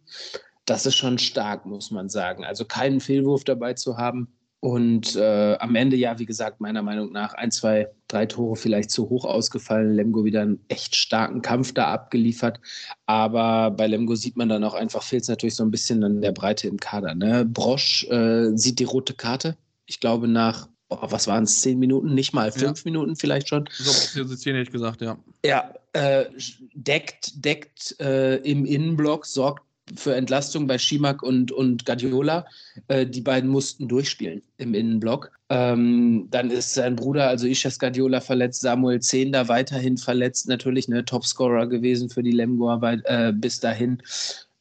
[0.66, 2.46] Das ist schon stark, muss man sagen.
[2.46, 4.30] Also keinen Fehlwurf dabei zu haben.
[4.62, 8.92] Und äh, am Ende, ja, wie gesagt, meiner Meinung nach ein, zwei, drei Tore vielleicht
[8.92, 9.94] zu hoch ausgefallen.
[9.96, 12.60] Lemgo wieder einen echt starken Kampf da abgeliefert.
[13.06, 16.22] Aber bei Lemgo sieht man dann auch einfach, fehlt es natürlich so ein bisschen an
[16.22, 17.16] der Breite im Kader.
[17.16, 17.46] Ne?
[17.46, 19.56] Brosch äh, sieht die rote Karte.
[19.86, 22.92] Ich glaube, nach, oh, was waren es, zehn Minuten, nicht mal fünf ja.
[22.92, 23.70] Minuten vielleicht schon.
[23.72, 25.18] So, zehn hätte ich gesagt, ja.
[25.46, 26.26] Ja, äh,
[26.74, 29.64] deckt, deckt äh, im Innenblock, sorgt
[29.96, 32.46] für Entlastung bei Schimak und, und Guardiola.
[32.88, 35.32] Äh, die beiden mussten durchspielen im Innenblock.
[35.50, 41.04] Ähm, dann ist sein Bruder, also Ishas Guardiola, verletzt, Samuel Zehnder weiterhin verletzt, natürlich ne,
[41.04, 44.02] Topscorer gewesen für die Lemgoer äh, bis dahin.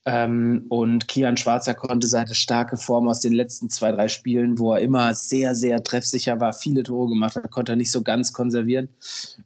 [0.08, 4.72] Ähm, und Kian Schwarzer konnte seine starke Form aus den letzten zwei, drei Spielen, wo
[4.72, 8.32] er immer sehr, sehr treffsicher war, viele Tore gemacht hat, konnte er nicht so ganz
[8.32, 8.88] konservieren.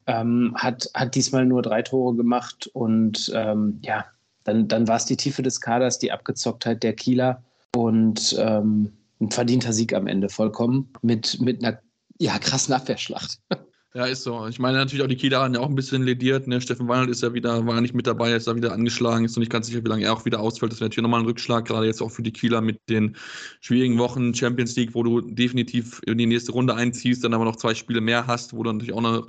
[0.07, 4.05] Ähm, hat, hat diesmal nur drei Tore gemacht und ähm, ja,
[4.45, 7.43] dann, dann war es die Tiefe des Kaders, die Abgezocktheit der Kieler
[7.75, 11.79] und ähm, ein verdienter Sieg am Ende vollkommen mit, mit einer
[12.19, 13.39] ja, krassen Abwehrschlacht.
[13.95, 14.47] Ja, ist so.
[14.47, 16.47] Ich meine natürlich auch die Kieler haben ja auch ein bisschen lediert.
[16.47, 16.63] Ne?
[16.63, 19.41] Steffen Weinert ist ja wieder, war nicht mit dabei, ist da wieder angeschlagen, ist noch
[19.41, 20.73] nicht ganz sicher, wie lange er auch wieder ausfällt.
[20.73, 23.17] Das wäre natürlich nochmal ein Rückschlag, gerade jetzt auch für die Kieler mit den
[23.61, 27.57] schwierigen Wochen Champions League, wo du definitiv in die nächste Runde einziehst, dann aber noch
[27.57, 29.25] zwei Spiele mehr hast, wo du natürlich auch eine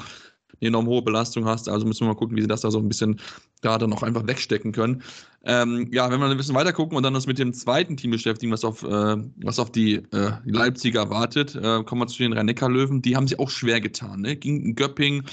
[0.62, 1.70] eine enorm hohe Belastung hast.
[1.70, 3.20] Also müssen wir mal gucken, wie sie das da so ein bisschen
[3.62, 5.04] da dann auch einfach wegstecken können.
[5.46, 8.12] Ähm, ja, wenn wir ein bisschen weiter gucken und dann uns mit dem zweiten Team
[8.12, 12.34] beschäftigen, was auf, äh, was auf die, äh, Leipziger wartet, äh, kommen wir zu den
[12.34, 13.02] Rhein-Neckar-Löwen.
[13.02, 14.22] Die haben sich auch schwer getan.
[14.22, 14.36] Ne?
[14.36, 15.24] Ging Göpping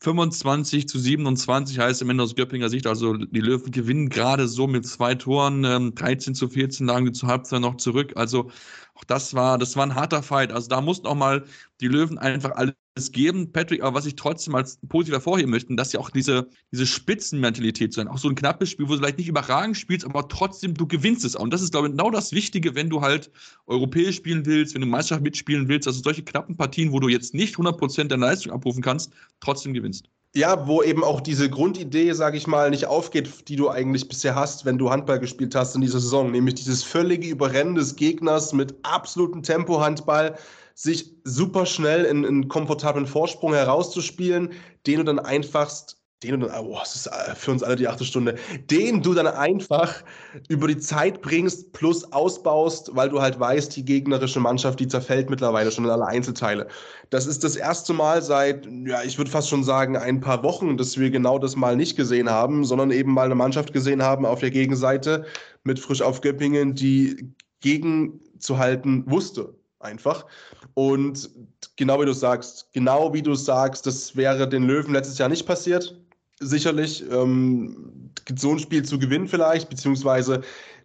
[0.00, 4.66] 25 zu 27 heißt im Ende aus Göppinger Sicht, also die Löwen gewinnen gerade so
[4.66, 8.12] mit zwei Toren, ähm, 13 zu 14 lagen die zur Halbzeit noch zurück.
[8.16, 8.50] Also
[8.94, 10.52] auch das war, das war ein harter Fight.
[10.52, 11.44] Also da mussten auch mal
[11.80, 15.92] die Löwen einfach alles geben, Patrick, aber was ich trotzdem als positiv hervorheben möchte, dass
[15.92, 19.28] ja auch diese, diese Spitzenmentalität sein, auch so ein knappes Spiel, wo du vielleicht nicht
[19.28, 21.42] überragend spielst, aber trotzdem du gewinnst es auch.
[21.42, 23.32] Und das ist, glaube ich, genau das Wichtige, wenn du halt
[23.66, 27.34] europäisch spielen willst, wenn du Meisterschaft mitspielen willst, also solche knappen Partien, wo du jetzt
[27.34, 30.08] nicht 100% der Leistung abrufen kannst, trotzdem gewinnst.
[30.36, 34.34] Ja, wo eben auch diese Grundidee, sage ich mal, nicht aufgeht, die du eigentlich bisher
[34.34, 38.52] hast, wenn du Handball gespielt hast in dieser Saison, nämlich dieses völlige Überrennen des Gegners
[38.52, 40.36] mit absolutem Tempo-Handball,
[40.74, 44.50] sich super schnell in einen komfortablen Vorsprung herauszuspielen,
[44.86, 47.86] den du dann einfachst, den du dann, oh, das ist äh, für uns alle die
[47.86, 48.36] achte Stunde,
[48.70, 50.02] den du dann einfach
[50.48, 55.30] über die Zeit bringst plus ausbaust, weil du halt weißt, die gegnerische Mannschaft, die zerfällt
[55.30, 56.66] mittlerweile schon in alle Einzelteile.
[57.10, 60.76] Das ist das erste Mal seit, ja, ich würde fast schon sagen, ein paar Wochen,
[60.76, 64.24] dass wir genau das mal nicht gesehen haben, sondern eben mal eine Mannschaft gesehen haben
[64.26, 65.26] auf der Gegenseite
[65.62, 70.26] mit Frisch auf Göppingen, die gegenzuhalten wusste einfach.
[70.74, 71.30] Und
[71.76, 75.46] genau wie du sagst, genau wie du sagst, das wäre den Löwen letztes Jahr nicht
[75.46, 75.98] passiert.
[76.40, 80.42] Sicherlich ähm, so ein Spiel zu gewinnen vielleicht, beziehungsweise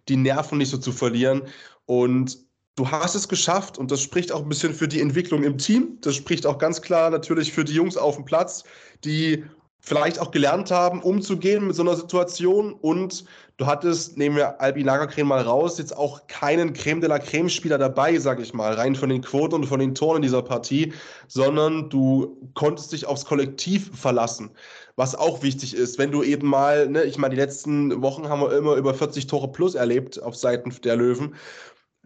[0.08, 1.42] die Nerven nicht so zu verlieren.
[1.86, 2.38] Und
[2.76, 5.98] du hast es geschafft und das spricht auch ein bisschen für die Entwicklung im Team.
[6.00, 8.64] Das spricht auch ganz klar natürlich für die Jungs auf dem Platz,
[9.04, 9.44] die
[9.80, 12.74] vielleicht auch gelernt haben, umzugehen mit so einer Situation.
[12.74, 13.24] Und
[13.56, 17.78] du hattest, nehmen wir Albi Lagercreme mal raus, jetzt auch keinen Creme de la Creme-Spieler
[17.78, 20.92] dabei, sag ich mal, rein von den Quoten und von den Toren in dieser Partie,
[21.28, 24.50] sondern du konntest dich aufs Kollektiv verlassen.
[24.96, 28.42] Was auch wichtig ist, wenn du eben mal, ne, ich meine, die letzten Wochen haben
[28.42, 31.34] wir immer über 40 Tore plus erlebt auf Seiten der Löwen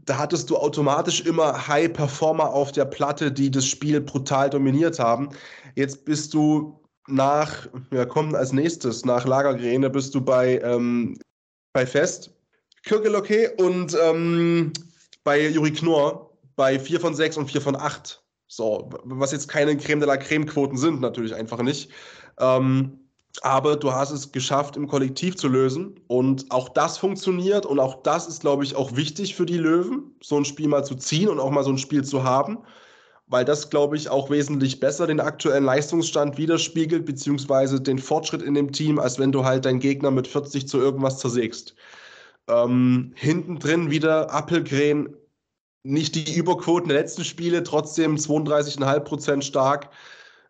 [0.07, 5.31] da hattest du automatisch immer High-Performer auf der Platte, die das Spiel brutal dominiert haben.
[5.77, 11.19] Jetzt bist du nach, ja, kommt als nächstes, nach Lagergräne bist du bei, ähm,
[11.73, 12.31] bei Fest,
[12.85, 14.73] Kirkeloke und ähm,
[15.23, 18.23] bei Juri Knorr bei 4 von 6 und 4 von 8.
[18.47, 21.91] So, was jetzt keine Creme de la Creme-Quoten sind, natürlich einfach nicht.
[22.39, 23.01] Ähm,
[23.41, 25.99] aber du hast es geschafft, im Kollektiv zu lösen.
[26.07, 27.67] Und auch das funktioniert.
[27.67, 30.85] Und auch das ist, glaube ich, auch wichtig für die Löwen, so ein Spiel mal
[30.85, 32.59] zu ziehen und auch mal so ein Spiel zu haben
[33.35, 38.55] weil das, glaube ich, auch wesentlich besser den aktuellen Leistungsstand widerspiegelt, beziehungsweise den Fortschritt in
[38.55, 41.75] dem Team, als wenn du halt deinen Gegner mit 40 zu irgendwas zersägst.
[42.47, 45.17] Ähm, hinten drin wieder Appelgren,
[45.83, 49.91] nicht die Überquoten der letzten Spiele, trotzdem 32,5% stark.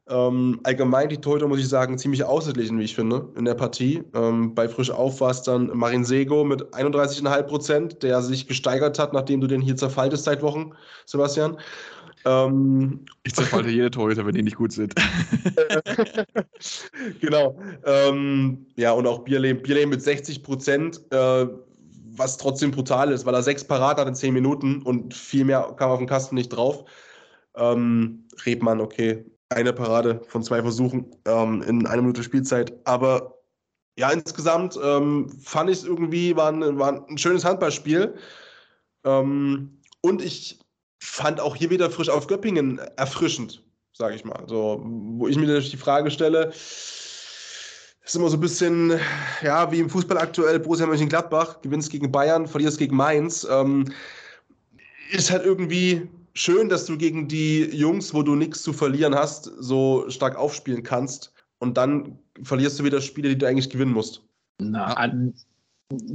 [0.07, 4.05] Ähm, allgemein die Torhüter, muss ich sagen, ziemlich ausgeglichen, wie ich finde, in der Partie.
[4.15, 9.15] Ähm, bei Frisch Auf war es dann Marin Sego mit 31,5% der sich gesteigert hat,
[9.15, 10.73] nachdem du den hier zerfaltest seit Wochen,
[11.07, 11.57] Sebastian.
[12.25, 14.95] Ähm, ich zerfalte jede Torhüter, wenn die nicht gut sind.
[17.21, 17.59] genau.
[17.85, 21.01] Ähm, ja, und auch Bierlehm, Bierlehm mit 60 Prozent.
[21.11, 21.47] Äh,
[22.17, 25.75] was trotzdem brutal ist, weil er sechs Parat hat in zehn Minuten und viel mehr
[25.77, 26.85] kam auf den Kasten nicht drauf.
[27.57, 32.73] Ähm, Rebmann, okay, eine Parade von zwei Versuchen ähm, in einer Minute Spielzeit.
[32.85, 33.39] Aber
[33.97, 38.15] ja, insgesamt ähm, fand ich es irgendwie, war ein, war ein schönes Handballspiel.
[39.05, 40.61] Ähm, und ich
[41.05, 43.63] fand auch hier wieder frisch auf Göppingen erfrischend,
[43.93, 44.45] sage ich mal.
[44.47, 46.49] So, wo ich mir natürlich die Frage stelle,
[48.05, 48.99] ist immer so ein bisschen,
[49.43, 53.47] ja, wie im Fußball aktuell, Borussia Mönchengladbach, gewinnst gegen Bayern, verlierst gegen Mainz.
[53.51, 53.93] Ähm,
[55.11, 59.51] ist halt irgendwie schön, dass du gegen die Jungs, wo du nichts zu verlieren hast,
[59.59, 61.33] so stark aufspielen kannst.
[61.59, 64.23] Und dann verlierst du wieder Spiele, die du eigentlich gewinnen musst.
[64.59, 64.95] Na,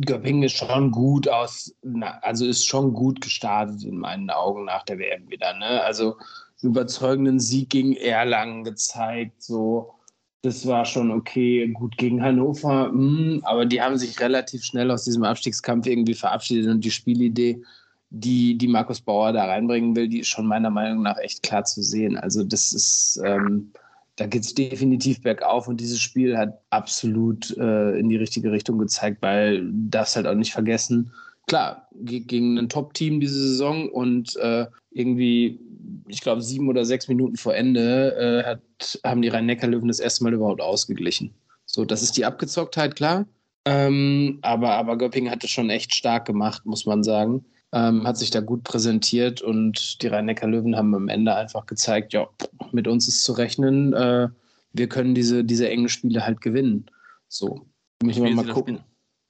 [0.06, 1.76] Göppingen ist schon gut aus,
[2.22, 5.54] also ist schon gut gestartet in meinen Augen nach der WM wieder.
[5.54, 5.82] Ne?
[5.84, 6.16] Also
[6.62, 9.94] überzeugenden Sieg gegen Erlangen gezeigt, so
[10.42, 14.90] das war schon okay, gut gegen Hannover, mh, hm, aber die haben sich relativ schnell
[14.92, 17.62] aus diesem Abstiegskampf irgendwie verabschiedet und die Spielidee,
[18.10, 21.66] die, die Markus Bauer da reinbringen will, die ist schon meiner Meinung nach echt klar
[21.66, 22.18] zu sehen.
[22.18, 23.72] Also das ist, ähm,
[24.20, 28.78] da geht es definitiv bergauf und dieses Spiel hat absolut äh, in die richtige Richtung
[28.78, 31.14] gezeigt, weil darfst halt auch nicht vergessen,
[31.48, 35.60] klar, gegen ein Top-Team diese Saison und äh, irgendwie,
[36.08, 40.26] ich glaube, sieben oder sechs Minuten vor Ende äh, hat, haben die Rhein-Neckar-Löwen das erste
[40.26, 41.34] Mal überhaupt ausgeglichen.
[41.66, 43.26] So, das ist die Abgezocktheit, klar.
[43.64, 48.18] Ähm, aber, aber Göppingen hat es schon echt stark gemacht, muss man sagen ähm, hat
[48.18, 52.28] sich da gut präsentiert und die Rhein-Neckar-Löwen haben am Ende einfach gezeigt, ja,
[52.72, 54.30] mit uns ist zu rechnen, äh,
[54.74, 56.86] wir können diese, diese engen Spiele halt gewinnen.
[57.28, 57.66] So,
[58.04, 58.80] müssen wir mal gucken.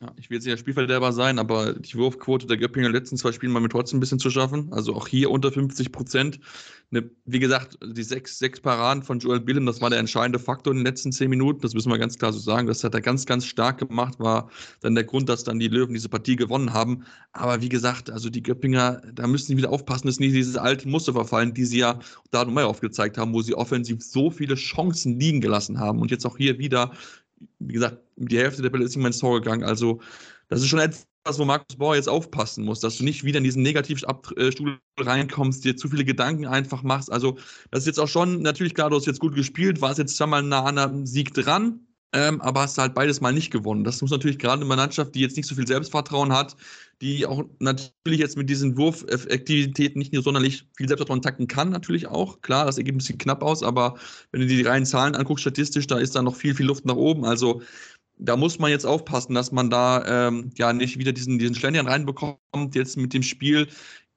[0.01, 3.53] Ja, ich will jetzt der Spielverderber sein, aber die Wurfquote der Göppinger letzten zwei Spielen
[3.53, 4.71] war mir trotzdem ein bisschen zu schaffen.
[4.71, 6.39] Also auch hier unter 50 Prozent.
[6.89, 10.71] Ne, wie gesagt, die sechs, sechs Paraden von Joel Billem, das war der entscheidende Faktor
[10.71, 11.59] in den letzten zehn Minuten.
[11.59, 12.65] Das müssen wir ganz klar so sagen.
[12.65, 15.93] Das hat er ganz, ganz stark gemacht, war dann der Grund, dass dann die Löwen
[15.93, 17.03] diese Partie gewonnen haben.
[17.33, 20.91] Aber wie gesagt, also die Göppinger, da müssen sie wieder aufpassen, dass nicht diese alten
[20.91, 21.99] Muster verfallen, die sie ja
[22.31, 25.99] da nochmal aufgezeigt haben, wo sie offensiv so viele Chancen liegen gelassen haben.
[25.99, 26.93] Und jetzt auch hier wieder
[27.59, 29.63] wie gesagt, die Hälfte der Bälle ist mehr ins Tor gegangen.
[29.63, 30.01] Also,
[30.47, 31.05] das ist schon etwas,
[31.37, 35.75] wo Markus Bauer jetzt aufpassen muss, dass du nicht wieder in diesen Negativstuhl reinkommst, dir
[35.77, 37.11] zu viele Gedanken einfach machst.
[37.11, 37.37] Also,
[37.71, 40.43] das ist jetzt auch schon, natürlich klar, du hast jetzt gut gespielt, warst jetzt zweimal
[40.43, 41.81] nah an einem Sieg dran,
[42.13, 43.83] ähm, aber hast halt beides mal nicht gewonnen.
[43.83, 46.55] Das muss natürlich gerade in einer Mannschaft, die jetzt nicht so viel Selbstvertrauen hat,
[47.01, 52.07] die auch natürlich jetzt mit diesen Wurfaktivitäten nicht nur sonderlich viel Selbstvertrauen takten kann, natürlich
[52.07, 52.41] auch.
[52.41, 53.95] Klar, das Ergebnis sieht knapp aus, aber
[54.31, 56.95] wenn du die reinen Zahlen anguckst, statistisch, da ist da noch viel, viel Luft nach
[56.95, 57.23] oben.
[57.25, 57.61] Also
[58.17, 61.87] da muss man jetzt aufpassen, dass man da ähm, ja nicht wieder diesen, diesen Schlendern
[61.87, 63.67] reinbekommt, jetzt mit dem Spiel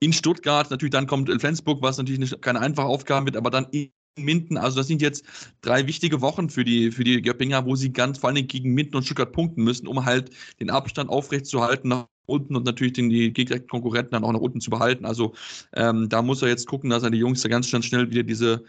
[0.01, 0.71] in Stuttgart.
[0.71, 4.59] Natürlich dann kommt Flensburg, was natürlich nicht, keine einfache Aufgabe wird, aber dann in Minden.
[4.59, 5.25] Also das sind jetzt
[5.63, 8.97] drei wichtige Wochen für die, für die Göppinger, wo sie ganz vor allem gegen Minden
[8.97, 13.33] und Stuttgart punkten müssen, um halt den Abstand aufrechtzuerhalten nach unten und natürlich den, die
[13.33, 15.05] gegnerischen Konkurrenten dann auch nach unten zu behalten.
[15.05, 15.35] Also
[15.75, 18.23] ähm, da muss er jetzt gucken, dass er die Jungs da ganz, ganz schnell wieder
[18.23, 18.65] diese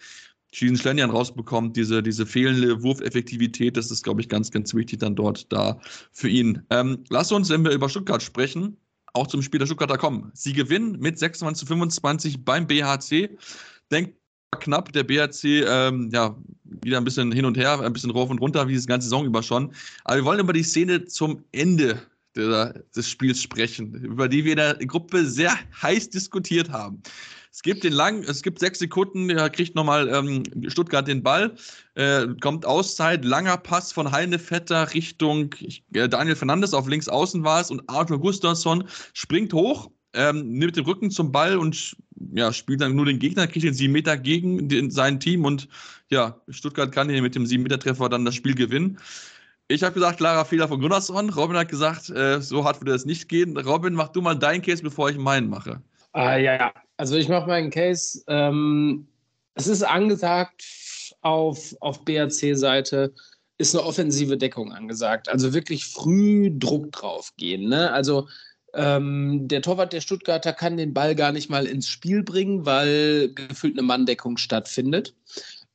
[0.59, 5.15] diesen Schlendern rausbekommt, diese, diese fehlende Wurfeffektivität, das ist, glaube ich, ganz, ganz wichtig dann
[5.15, 5.79] dort da
[6.11, 6.61] für ihn.
[6.69, 8.77] Ähm, lass uns, wenn wir über Stuttgart sprechen,
[9.13, 10.31] auch zum Spiel der Stuttgarter kommen.
[10.33, 13.37] Sie gewinnen mit 26 zu 25 beim BHC.
[13.91, 14.15] Denkt
[14.59, 18.39] knapp, der BHC, ähm, ja, wieder ein bisschen hin und her, ein bisschen rauf und
[18.39, 19.73] runter, wie die ganze Saison über schon.
[20.03, 22.01] Aber wir wollen über die Szene zum Ende
[22.35, 27.01] der, des Spiels sprechen, über die wir in der Gruppe sehr heiß diskutiert haben.
[27.51, 31.53] Es gibt den lang, es gibt sechs Sekunden, da kriegt nochmal ähm, Stuttgart den Ball,
[31.93, 37.43] äh, kommt Auszeit, langer Pass von Heinevetter Richtung ich, äh, Daniel Fernandes auf links außen
[37.43, 41.95] war es und Arthur Gustafsson springt hoch, ähm, nimmt den Rücken zum Ball und
[42.33, 45.67] ja, spielt dann nur den Gegner, kriegt den sieben Meter gegen den, sein Team und
[46.09, 48.97] ja, Stuttgart kann hier mit dem sieben Meter Treffer dann das Spiel gewinnen.
[49.73, 51.31] Ich habe gesagt, klarer Fehler von Gunnarsson.
[51.31, 53.57] Robin hat gesagt, äh, so hart würde es nicht gehen.
[53.57, 55.81] Robin, mach du mal deinen Case, bevor ich meinen mache.
[56.11, 56.73] Ah, ja, ja.
[56.97, 58.23] Also ich mache meinen Case.
[58.27, 59.07] Ähm,
[59.55, 60.63] es ist angesagt
[61.21, 63.15] auf, auf BRC-Seite,
[63.57, 65.27] ist eine offensive Deckung angesagt.
[65.27, 67.67] Also wirklich früh Druck drauf gehen.
[67.67, 67.91] Ne?
[67.91, 68.27] Also
[68.75, 73.33] ähm, der Torwart der Stuttgarter kann den Ball gar nicht mal ins Spiel bringen, weil
[73.33, 75.15] gefühlt eine Manndeckung stattfindet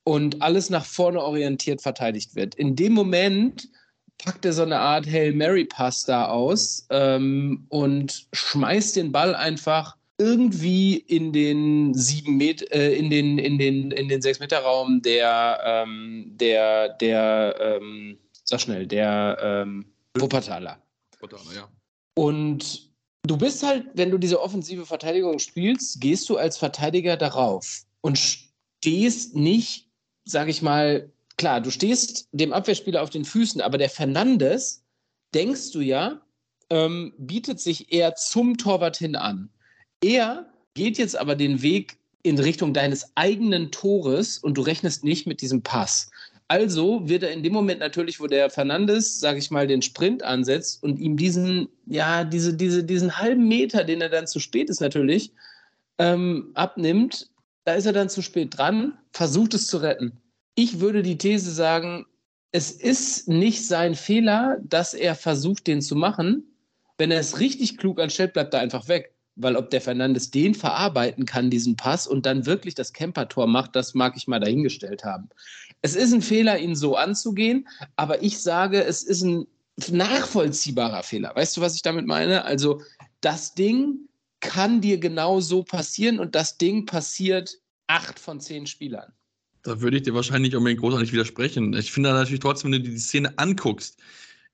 [0.05, 2.55] und alles nach vorne orientiert verteidigt wird.
[2.55, 3.69] In dem Moment
[4.19, 9.35] packt er so eine Art Hail Mary Pass da aus ähm, und schmeißt den Ball
[9.35, 14.59] einfach irgendwie in den sieben Meter, äh, in den, in den, in den sechs Meter
[14.59, 19.87] Raum der, ähm, der, der, ähm, sag schnell, der ähm,
[20.19, 20.83] Wuppertaler.
[21.21, 21.69] Wuppertaler, ja.
[22.15, 22.91] Und
[23.23, 28.19] du bist halt, wenn du diese offensive Verteidigung spielst, gehst du als Verteidiger darauf und
[28.19, 29.89] stehst nicht,
[30.25, 34.85] sag ich mal, klar, du stehst dem Abwehrspieler auf den Füßen, aber der Fernandes,
[35.35, 36.21] denkst du ja,
[36.71, 39.49] ähm, bietet sich eher zum Torwart hin an.
[40.03, 45.27] Er geht jetzt aber den Weg in Richtung deines eigenen Tores und du rechnest nicht
[45.27, 46.11] mit diesem Pass.
[46.49, 50.23] Also wird er in dem Moment natürlich, wo der Fernandes, sage ich mal, den Sprint
[50.23, 54.71] ansetzt und ihm diesen, ja, diese, diese, diesen halben Meter, den er dann zu spät
[54.71, 55.33] ist natürlich,
[55.99, 57.31] ähm, abnimmt,
[57.65, 60.13] da ist er dann zu spät dran, versucht es zu retten.
[60.61, 62.05] Ich würde die These sagen,
[62.51, 66.51] es ist nicht sein Fehler, dass er versucht, den zu machen.
[66.97, 69.15] Wenn er es richtig klug anstellt, bleibt er einfach weg.
[69.37, 73.77] Weil ob der Fernandes den verarbeiten kann, diesen Pass, und dann wirklich das Camper-Tor macht,
[73.77, 75.29] das mag ich mal dahingestellt haben.
[75.81, 79.47] Es ist ein Fehler, ihn so anzugehen, aber ich sage, es ist ein
[79.93, 81.37] nachvollziehbarer Fehler.
[81.37, 82.45] Weißt du, was ich damit meine?
[82.45, 82.83] Also
[83.21, 84.09] das Ding
[84.41, 89.13] kann dir genau so passieren und das Ding passiert acht von zehn Spielern.
[89.69, 91.75] Da würde ich dir wahrscheinlich unbedingt großartig widersprechen.
[91.75, 93.99] Ich finde natürlich trotzdem, wenn du die Szene anguckst,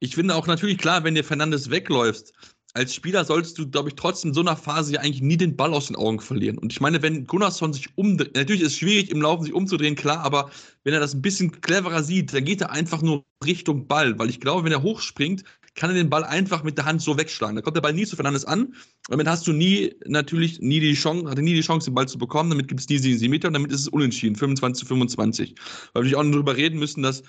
[0.01, 2.33] ich finde auch natürlich klar, wenn dir Fernandes wegläufst,
[2.73, 5.55] als Spieler solltest du, glaube ich, trotzdem in so einer Phase ja eigentlich nie den
[5.55, 6.59] Ball aus den Augen verlieren.
[6.59, 9.95] Und ich meine, wenn Gunnarsson sich umdreht, natürlich ist es schwierig im Laufen sich umzudrehen,
[9.95, 10.51] klar, aber
[10.83, 14.31] wenn er das ein bisschen cleverer sieht, dann geht er einfach nur Richtung Ball, weil
[14.31, 15.45] ich glaube, wenn er hochspringt,
[15.75, 17.57] kann er den Ball einfach mit der Hand so wegschlagen.
[17.57, 18.75] Da kommt der Ball nie zu Fernandes an.
[19.09, 22.19] Damit hast du nie, natürlich, nie die Chance, hatte nie die Chance, den Ball zu
[22.19, 22.51] bekommen.
[22.51, 25.55] Damit gibt es nie 7 Meter und damit ist es unentschieden, 25 zu 25.
[25.93, 27.23] Weil wir natürlich auch darüber reden müssen, dass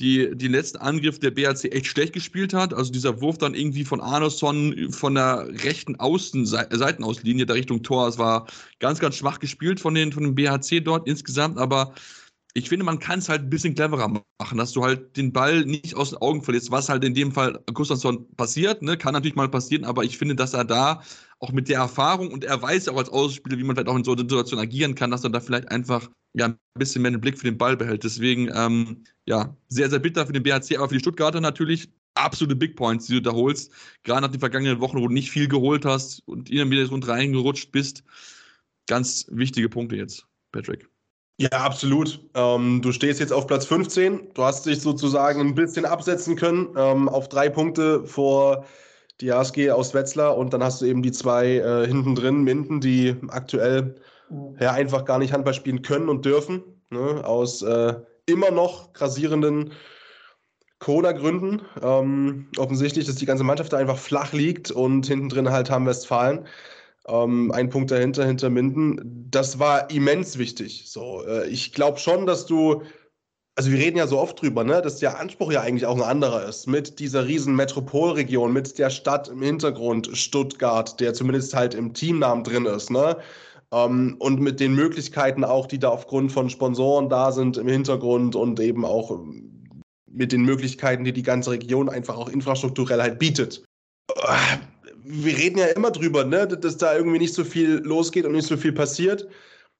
[0.00, 2.72] die, die letzten Angriff der BRC echt schlecht gespielt hat.
[2.72, 8.08] Also dieser Wurf dann irgendwie von Arneson von der rechten Außen, Seitenauslinie der Richtung Tor.
[8.08, 8.46] Es war
[8.78, 11.94] ganz, ganz schwach gespielt von den, von dem BHC dort insgesamt, aber
[12.54, 15.64] ich finde, man kann es halt ein bisschen cleverer machen, dass du halt den Ball
[15.64, 18.96] nicht aus den Augen verlierst, was halt in dem Fall Gustafsson passiert, ne?
[18.96, 21.02] kann natürlich mal passieren, aber ich finde, dass er da
[21.38, 24.04] auch mit der Erfahrung und er weiß auch als Ausspieler, wie man vielleicht auch in
[24.04, 27.20] so einer Situation agieren kann, dass er da vielleicht einfach ja, ein bisschen mehr den
[27.20, 28.04] Blick für den Ball behält.
[28.04, 32.56] Deswegen, ähm, ja, sehr, sehr bitter für den BHC, aber für die Stuttgarter natürlich absolute
[32.56, 33.72] Big Points, die du da holst.
[34.02, 37.08] Gerade nach den vergangenen Wochen, wo du nicht viel geholt hast und ihnen wieder rund
[37.08, 38.04] reingerutscht bist.
[38.86, 40.88] Ganz wichtige Punkte jetzt, Patrick.
[41.40, 42.20] Ja, absolut.
[42.34, 44.34] Ähm, du stehst jetzt auf Platz 15.
[44.34, 48.66] Du hast dich sozusagen ein bisschen absetzen können ähm, auf drei Punkte vor
[49.22, 52.82] die ASG aus Wetzlar und dann hast du eben die zwei äh, hinten drin, Minden,
[52.82, 53.94] die aktuell
[54.60, 57.94] ja einfach gar nicht Handball spielen können und dürfen, ne, aus äh,
[58.26, 59.72] immer noch grassierenden
[60.78, 61.62] Corona-Gründen.
[61.82, 65.86] Ähm, offensichtlich, dass die ganze Mannschaft da einfach flach liegt und hinten drin halt haben
[65.86, 66.46] Westfalen
[67.08, 69.28] ähm, ein Punkt dahinter, hinter Minden.
[69.30, 70.84] Das war immens wichtig.
[70.86, 72.82] So, äh, ich glaube schon, dass du,
[73.56, 76.02] also wir reden ja so oft drüber, ne, dass der Anspruch ja eigentlich auch ein
[76.02, 76.66] anderer ist.
[76.66, 82.44] Mit dieser riesen Metropolregion, mit der Stadt im Hintergrund, Stuttgart, der zumindest halt im Teamnamen
[82.44, 83.16] drin ist, ne?
[83.72, 88.34] Ähm, und mit den Möglichkeiten auch, die da aufgrund von Sponsoren da sind im Hintergrund
[88.34, 93.18] und eben auch ähm, mit den Möglichkeiten, die die ganze Region einfach auch infrastrukturell halt
[93.20, 93.62] bietet
[95.10, 98.46] wir reden ja immer drüber, ne, dass da irgendwie nicht so viel losgeht und nicht
[98.46, 99.28] so viel passiert.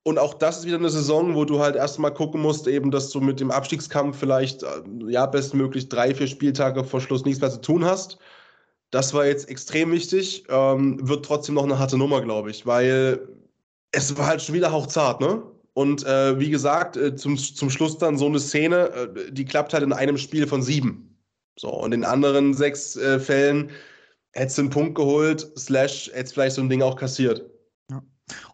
[0.03, 3.11] Und auch das ist wieder eine Saison, wo du halt erstmal gucken musst, eben, dass
[3.11, 7.51] du mit dem Abstiegskampf vielleicht, äh, ja, bestmöglich drei, vier Spieltage vor Schluss nichts mehr
[7.51, 8.19] zu tun hast.
[8.91, 10.45] Das war jetzt extrem wichtig.
[10.49, 13.21] Ähm, wird trotzdem noch eine harte Nummer, glaube ich, weil
[13.93, 15.43] es war halt schon wieder hauchzart, ne?
[15.75, 19.73] Und äh, wie gesagt, äh, zum, zum Schluss dann so eine Szene, äh, die klappt
[19.73, 21.17] halt in einem Spiel von sieben.
[21.57, 23.71] So, und in anderen sechs äh, Fällen
[24.33, 27.45] hättest du einen Punkt geholt, slash hättest vielleicht so ein Ding auch kassiert.
[27.91, 28.03] Ja.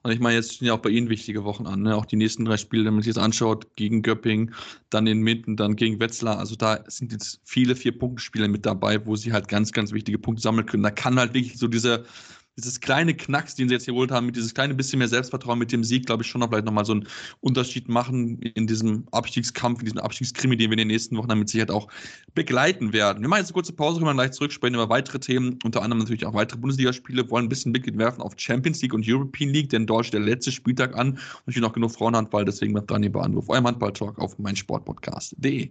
[0.02, 1.82] Und ich meine, jetzt stehen ja auch bei Ihnen wichtige Wochen an.
[1.82, 1.96] Ne?
[1.96, 4.52] Auch die nächsten drei Spiele, wenn man sich das anschaut, gegen Göpping,
[4.90, 6.38] dann in Minden, dann gegen Wetzlar.
[6.38, 10.42] Also da sind jetzt viele Vier-Punkte-Spiele mit dabei, wo sie halt ganz, ganz wichtige Punkte
[10.42, 10.82] sammeln können.
[10.82, 12.04] Da kann halt wirklich so diese
[12.56, 15.72] dieses kleine Knacks, den sie jetzt geholt haben, mit dieses kleine bisschen mehr Selbstvertrauen mit
[15.72, 17.08] dem Sieg, glaube ich, schon noch vielleicht nochmal so einen
[17.40, 21.38] Unterschied machen in diesem Abstiegskampf, in diesem Abstiegskrimi, den wir in den nächsten Wochen dann
[21.38, 21.88] mit Sicherheit auch
[22.34, 23.22] begleiten werden.
[23.22, 25.98] Wir machen jetzt eine kurze Pause, können wir gleich zurücksprechen über weitere Themen, unter anderem
[25.98, 29.68] natürlich auch weitere Bundesligaspiele, wollen ein bisschen Blick werfen auf Champions League und European League,
[29.68, 33.02] denn dort steht der letzte Spieltag an und natürlich noch genug Frauenhandball, deswegen bleibt dran,
[33.02, 35.70] ihr Anruf, eurem Handball-Talk auf meinsportpodcast.de.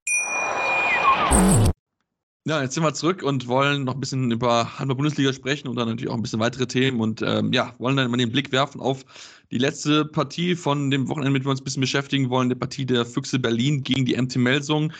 [2.47, 5.87] Ja, jetzt sind wir zurück und wollen noch ein bisschen über Handball-Bundesliga sprechen und dann
[5.87, 8.81] natürlich auch ein bisschen weitere Themen und ähm, ja, wollen dann mal den Blick werfen
[8.81, 9.05] auf
[9.51, 12.55] die letzte Partie von dem Wochenende, mit dem wir uns ein bisschen beschäftigen wollen, die
[12.55, 14.91] Partie der Füchse Berlin gegen die MT Melsung.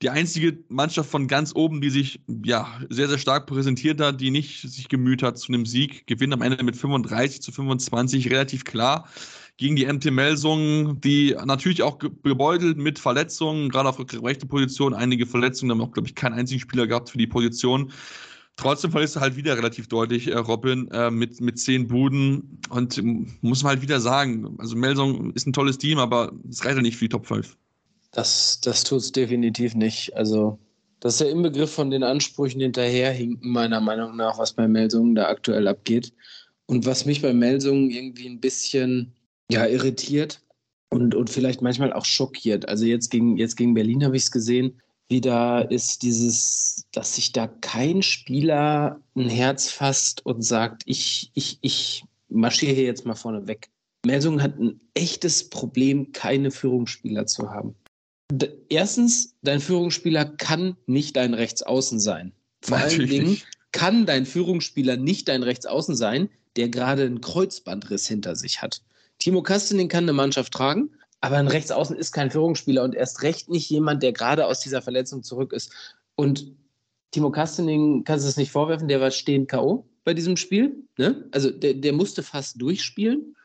[0.00, 4.30] Die einzige Mannschaft von ganz oben, die sich ja sehr, sehr stark präsentiert hat, die
[4.30, 8.64] nicht sich gemüht hat zu einem Sieg, gewinnt am Ende mit 35 zu 25, relativ
[8.64, 9.08] klar.
[9.58, 15.26] Gegen die MT Melsung, die natürlich auch gebeutelt mit Verletzungen, gerade auf rechte Position, einige
[15.26, 17.90] Verletzungen, da haben auch, glaube ich, keinen einzigen Spieler gehabt für die Position.
[18.56, 22.60] Trotzdem verlierst du halt wieder relativ deutlich, äh, Robin, äh, mit, mit zehn Buden.
[22.70, 26.64] Und ähm, muss man halt wieder sagen, also Melsung ist ein tolles Team, aber es
[26.64, 27.56] reicht nicht für die Top 5.
[28.12, 30.16] Das, das tut es definitiv nicht.
[30.16, 30.58] Also,
[31.00, 35.28] das ist der Inbegriff von den Ansprüchen hinterherhinken, meiner Meinung nach, was bei Melsungen da
[35.28, 36.14] aktuell abgeht.
[36.64, 39.15] Und was mich bei Melsungen irgendwie ein bisschen
[39.50, 40.42] ja, irritiert
[40.90, 42.68] und, und vielleicht manchmal auch schockiert.
[42.68, 47.32] Also jetzt gegen, jetzt gegen Berlin habe ich es gesehen wieder ist dieses, dass sich
[47.32, 53.14] da kein Spieler ein Herz fasst und sagt, ich, ich, ich marschiere hier jetzt mal
[53.14, 53.68] vorne weg.
[54.04, 57.74] Melsungen hat ein echtes Problem, keine Führungsspieler zu haben.
[58.68, 62.32] Erstens, dein Führungsspieler kann nicht dein Rechtsaußen sein.
[62.62, 62.98] Vor Natürlich.
[62.98, 68.62] allen Dingen kann dein Führungsspieler nicht dein Rechtsaußen sein, der gerade einen Kreuzbandriss hinter sich
[68.62, 68.82] hat.
[69.18, 70.90] Timo Kastening kann eine Mannschaft tragen,
[71.20, 74.82] aber ein Rechtsaußen ist kein Führungsspieler und erst recht nicht jemand, der gerade aus dieser
[74.82, 75.72] Verletzung zurück ist.
[76.14, 76.52] Und
[77.10, 79.86] Timo Kastening kannst du es nicht vorwerfen, der war stehend K.O.
[80.04, 80.84] bei diesem Spiel.
[80.98, 81.28] Ne?
[81.32, 83.36] Also der, der musste fast durchspielen.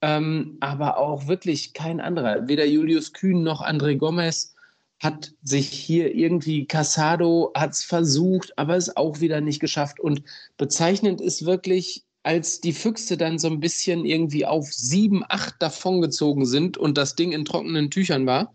[0.00, 2.46] Ähm, aber auch wirklich kein anderer.
[2.46, 4.54] Weder Julius Kühn noch André Gomez
[5.00, 10.00] hat sich hier irgendwie, Casado hat es versucht, aber es auch wieder nicht geschafft.
[10.00, 10.22] Und
[10.56, 16.44] bezeichnend ist wirklich, als die Füchse dann so ein bisschen irgendwie auf sieben, acht davongezogen
[16.44, 18.52] sind und das Ding in trockenen Tüchern war,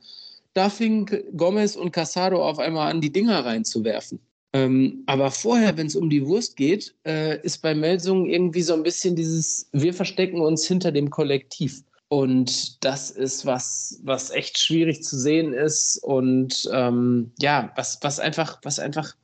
[0.54, 4.20] da fing Gomez und Casado auf einmal an, die Dinger reinzuwerfen.
[4.54, 8.76] Ähm, aber vorher, wenn es um die Wurst geht, äh, ist bei Melsungen irgendwie so
[8.76, 11.82] ein bisschen dieses, wir verstecken uns hinter dem Kollektiv.
[12.10, 18.20] Und das ist was, was echt schwierig zu sehen ist und ähm, ja, was, was
[18.20, 19.16] einfach, was einfach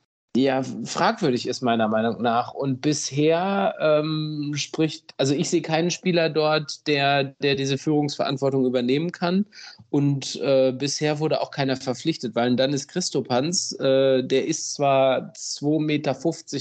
[0.43, 2.53] ja, fragwürdig ist meiner Meinung nach.
[2.53, 9.11] Und bisher ähm, spricht, also ich sehe keinen Spieler dort, der, der diese Führungsverantwortung übernehmen
[9.11, 9.45] kann.
[9.89, 15.33] Und äh, bisher wurde auch keiner verpflichtet, weil dann ist Christopanz, äh, der ist zwar
[15.33, 16.15] 2,50 Meter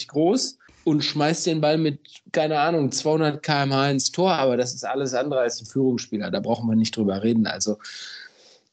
[0.06, 2.00] groß und schmeißt den Ball mit,
[2.32, 6.30] keine Ahnung, 200 km/h ins Tor, aber das ist alles andere als ein Führungsspieler.
[6.30, 7.46] Da brauchen wir nicht drüber reden.
[7.46, 7.76] Also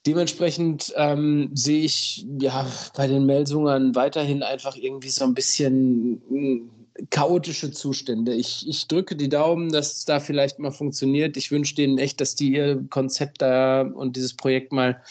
[0.05, 6.69] Dementsprechend ähm, sehe ich ja bei den Melsungern weiterhin einfach irgendwie so ein bisschen hm,
[7.09, 8.33] chaotische Zustände.
[8.33, 11.37] Ich, ich drücke die Daumen, dass es da vielleicht mal funktioniert.
[11.37, 15.01] Ich wünsche denen echt, dass die ihr Konzept da und dieses Projekt mal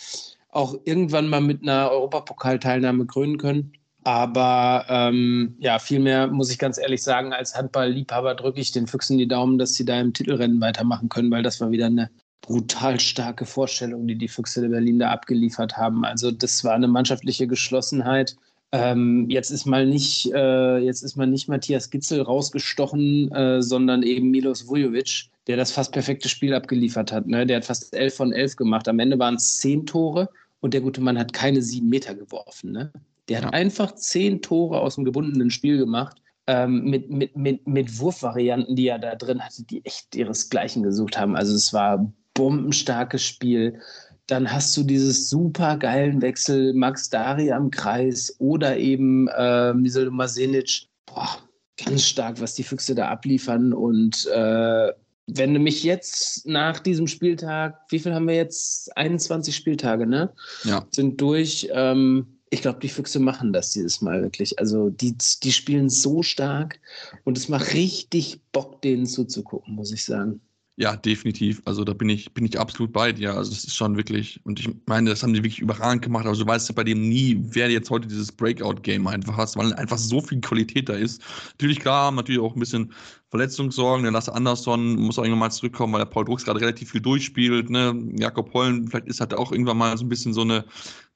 [0.51, 3.73] auch irgendwann mal mit einer Europapokalteilnahme krönen können.
[4.05, 9.19] Aber ähm, ja, vielmehr muss ich ganz ehrlich sagen, als Handballliebhaber drücke ich den Füchsen
[9.19, 12.11] die Daumen, dass sie da im Titelrennen weitermachen können, weil das war wieder eine
[12.47, 16.05] brutal starke Vorstellung, die die Füchse der Berlin da abgeliefert haben.
[16.05, 18.37] Also das war eine mannschaftliche Geschlossenheit.
[18.73, 24.03] Ähm, jetzt ist mal nicht, äh, jetzt ist mal nicht Matthias Gitzel rausgestochen, äh, sondern
[24.03, 27.27] eben Milos Vujovic, der das fast perfekte Spiel abgeliefert hat.
[27.27, 27.47] Ne?
[27.47, 28.89] Der hat fast elf von elf gemacht.
[28.89, 30.29] Am Ende waren es zehn Tore
[30.61, 32.73] und der gute Mann hat keine sieben Meter geworfen.
[32.73, 32.93] Ne?
[33.29, 33.51] Der hat ja.
[33.51, 36.21] einfach zehn Tore aus dem gebundenen Spiel gemacht.
[36.47, 41.17] Ähm, mit, mit, mit, mit Wurfvarianten, die er da drin hatte, die echt ihresgleichen gesucht
[41.17, 41.37] haben.
[41.37, 43.81] Also es war bombenstarkes Spiel.
[44.27, 50.11] Dann hast du dieses super geilen Wechsel Max Dari am Kreis oder eben äh, Misel
[50.11, 50.89] Masenic.
[51.07, 51.39] Boah,
[51.85, 53.73] ganz stark, was die Füchse da abliefern.
[53.73, 54.93] Und äh,
[55.27, 58.97] wenn du mich jetzt nach diesem Spieltag, wie viel haben wir jetzt?
[58.97, 60.33] 21 Spieltage, ne?
[60.65, 60.87] Ja.
[60.91, 61.69] Sind durch.
[61.73, 64.59] Ähm, ich glaube, die Füchse machen das dieses Mal wirklich.
[64.59, 66.79] Also die, die spielen so stark
[67.25, 70.41] und es macht richtig Bock, denen zuzugucken, muss ich sagen.
[70.77, 71.63] Ja, definitiv.
[71.67, 73.35] Also da bin ich, bin ich absolut bei dir.
[73.35, 76.37] Also es ist schon wirklich, und ich meine, das haben die wirklich überragend gemacht, aber
[76.37, 79.99] du weißt ja bei dem nie, wer jetzt heute dieses Breakout-Game einfach hast, weil einfach
[79.99, 81.23] so viel Qualität da ist.
[81.53, 82.93] Natürlich, klar, natürlich auch ein bisschen
[83.35, 84.05] Verletzungssorgen.
[84.05, 87.01] Der Lasse Andersson muss auch irgendwann mal zurückkommen, weil der Paul Drucks gerade relativ viel
[87.01, 87.69] durchspielt.
[87.69, 88.01] Ne?
[88.17, 90.65] Jakob Hollen, vielleicht ist hat auch irgendwann mal so ein bisschen so eine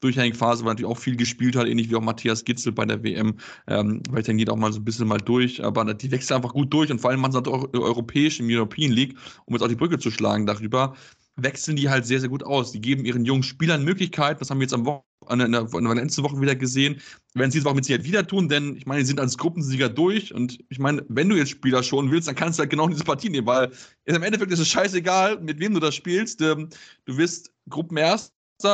[0.01, 3.05] Durchhängphase, weil er natürlich auch viel gespielt hat, ähnlich wie auch Matthias Gitzel bei der
[3.05, 3.37] WM.
[3.69, 6.73] Ähm, vielleicht geht auch mal so ein bisschen mal durch, aber die wechseln einfach gut
[6.73, 9.77] durch und vor allem machen sie auch europäisch im European League, um jetzt auch die
[9.77, 10.95] Brücke zu schlagen darüber
[11.39, 12.73] wechseln die halt sehr, sehr gut aus.
[12.73, 14.41] Die geben ihren jungen Spielern Möglichkeiten.
[14.41, 15.05] Das haben wir jetzt am Wochenende
[15.47, 17.01] in der, in der letzten Woche wieder gesehen.
[17.35, 19.89] Werden sie es auch mit Sicherheit wieder tun, denn ich meine, die sind als Gruppensieger
[19.89, 22.89] durch und ich meine, wenn du jetzt Spieler schon willst, dann kannst du halt genau
[22.89, 23.71] diese Partie nehmen, weil
[24.05, 26.41] im Endeffekt ist es scheißegal, mit wem du das spielst.
[26.41, 26.69] Ähm,
[27.05, 28.33] du wirst Gruppenerster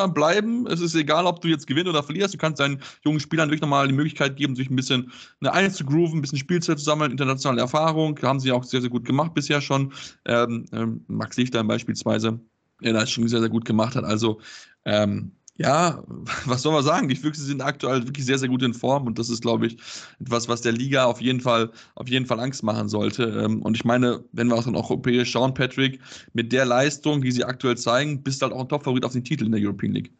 [0.08, 0.66] bleiben.
[0.66, 2.34] Es ist egal, ob du jetzt gewinnst oder verlierst.
[2.34, 6.18] Du kannst deinen jungen Spielern durch nochmal die Möglichkeit geben, sich ein bisschen eine einzugrooven,
[6.18, 8.18] ein bisschen Spielzeit zu sammeln, internationale Erfahrung.
[8.22, 9.92] Haben sie auch sehr, sehr gut gemacht bisher schon.
[10.24, 12.40] Ähm, ähm, Max Lichter beispielsweise,
[12.84, 14.04] der das schon sehr, sehr gut gemacht hat.
[14.04, 14.40] Also,
[14.84, 16.02] ähm, Ja,
[16.46, 17.08] was soll man sagen?
[17.08, 19.78] Die Füchse sind aktuell wirklich sehr, sehr gut in Form und das ist, glaube ich,
[20.20, 23.24] etwas, was der Liga auf jeden Fall, auf jeden Fall Angst machen sollte.
[23.24, 26.00] Ähm, und ich meine, wenn wir auch dann europäisch schauen, Patrick,
[26.32, 29.24] mit der Leistung, die sie aktuell zeigen, bist du halt auch ein Top-Favorit auf den
[29.24, 30.12] Titel in der European League.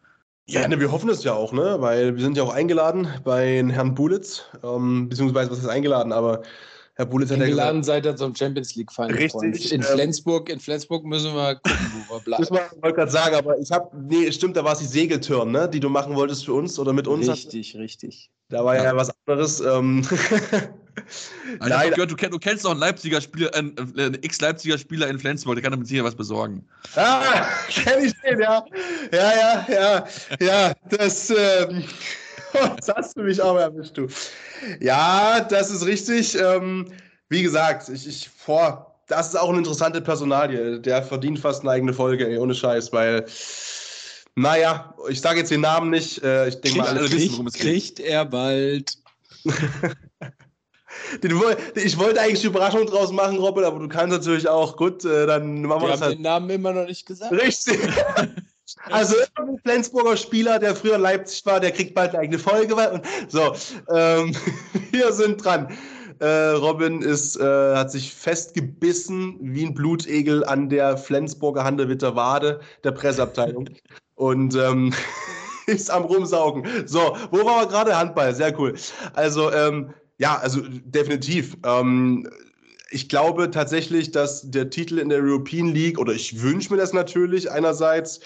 [0.47, 1.77] Ja, ne, wir hoffen es ja auch, ne?
[1.79, 6.43] Weil wir sind ja auch eingeladen bei Herrn Bulitz, ähm, beziehungsweise was ist eingeladen, aber
[6.97, 7.85] Herr Bulitz hat ja gesagt.
[7.85, 9.15] seid ihr zum Champions League Final.
[9.15, 9.73] Richtig.
[9.73, 12.43] In ähm, Flensburg, in Flensburg müssen wir gucken, wo wir bleiben.
[12.43, 15.67] Das wollte gerade sagen, aber ich habe, nee, stimmt, da war es die Segeltörn, ne,
[15.67, 17.27] die du machen wolltest für uns oder mit uns.
[17.27, 17.81] Richtig, hast.
[17.81, 18.31] richtig.
[18.47, 19.59] Da war ja, ja was anderes.
[19.59, 20.07] Ähm.
[21.59, 25.09] Also Nein, gehört, du, kennst, du kennst noch einen Leipziger Spieler, äh, einen X-Leipziger Spieler
[25.09, 26.65] in Flensburg, der kann damit sicher was besorgen.
[26.95, 28.63] Ah, kenn ich den, ja.
[29.11, 30.07] Ja, ja, ja,
[30.39, 30.73] ja.
[30.89, 31.83] Das, ähm,
[32.77, 34.07] das hast du mich auch erwischt, du.
[34.79, 36.37] Ja, das ist richtig.
[36.39, 36.91] Ähm,
[37.29, 40.79] wie gesagt, ich, ich vor, das ist auch eine interessante Personalie.
[40.79, 43.25] Der verdient fast eine eigene Folge, ey, ohne Scheiß, weil,
[44.35, 46.23] naja, ich sage jetzt den Namen nicht.
[46.23, 47.63] Äh, ich denke mal, alle wissen, worum es geht.
[47.63, 48.97] Kriegt er bald.
[51.21, 51.39] Den,
[51.75, 54.77] ich wollte eigentlich die Überraschung draus machen, Robin, aber du kannst natürlich auch.
[54.77, 56.17] Gut, äh, dann machen wir, wir das haben halt.
[56.17, 57.31] den Namen immer noch nicht gesagt.
[57.31, 57.79] Richtig.
[58.85, 63.01] Also ein Flensburger Spieler, der früher in Leipzig war, der kriegt bald eine eigene Folge.
[63.27, 63.53] So,
[63.93, 64.35] ähm,
[64.91, 65.67] wir sind dran.
[66.19, 72.61] Äh, Robin ist, äh, hat sich festgebissen wie ein Blutegel an der Flensburger Handewitter Wade
[72.83, 73.69] der Presseabteilung
[74.15, 74.93] und ähm,
[75.67, 76.65] ist am Rumsaugen.
[76.85, 77.97] So, wo waren wir gerade?
[77.97, 78.75] Handball, sehr cool.
[79.13, 81.57] Also, ähm, ja, also definitiv.
[81.65, 82.29] Ähm,
[82.91, 86.93] ich glaube tatsächlich, dass der Titel in der European League, oder ich wünsche mir das
[86.93, 88.21] natürlich einerseits,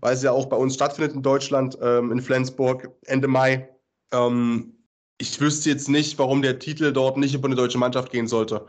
[0.00, 3.68] weil es ja auch bei uns stattfindet in Deutschland, ähm, in Flensburg, Ende Mai.
[4.12, 4.74] Ähm,
[5.18, 8.66] ich wüsste jetzt nicht, warum der Titel dort nicht über eine deutsche Mannschaft gehen sollte.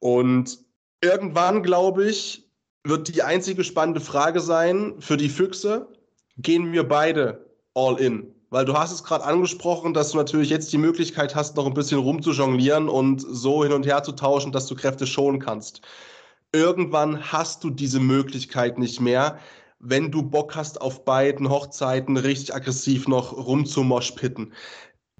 [0.00, 0.58] Und
[1.00, 2.50] irgendwann, glaube ich,
[2.84, 5.88] wird die einzige spannende Frage sein für die Füchse,
[6.36, 8.32] gehen wir beide all in?
[8.50, 11.74] Weil du hast es gerade angesprochen, dass du natürlich jetzt die Möglichkeit hast, noch ein
[11.74, 15.80] bisschen rumzujonglieren und so hin und her zu tauschen, dass du Kräfte schonen kannst.
[16.52, 19.38] Irgendwann hast du diese Möglichkeit nicht mehr,
[19.78, 24.52] wenn du Bock hast, auf beiden Hochzeiten richtig aggressiv noch rumzumoschpitten.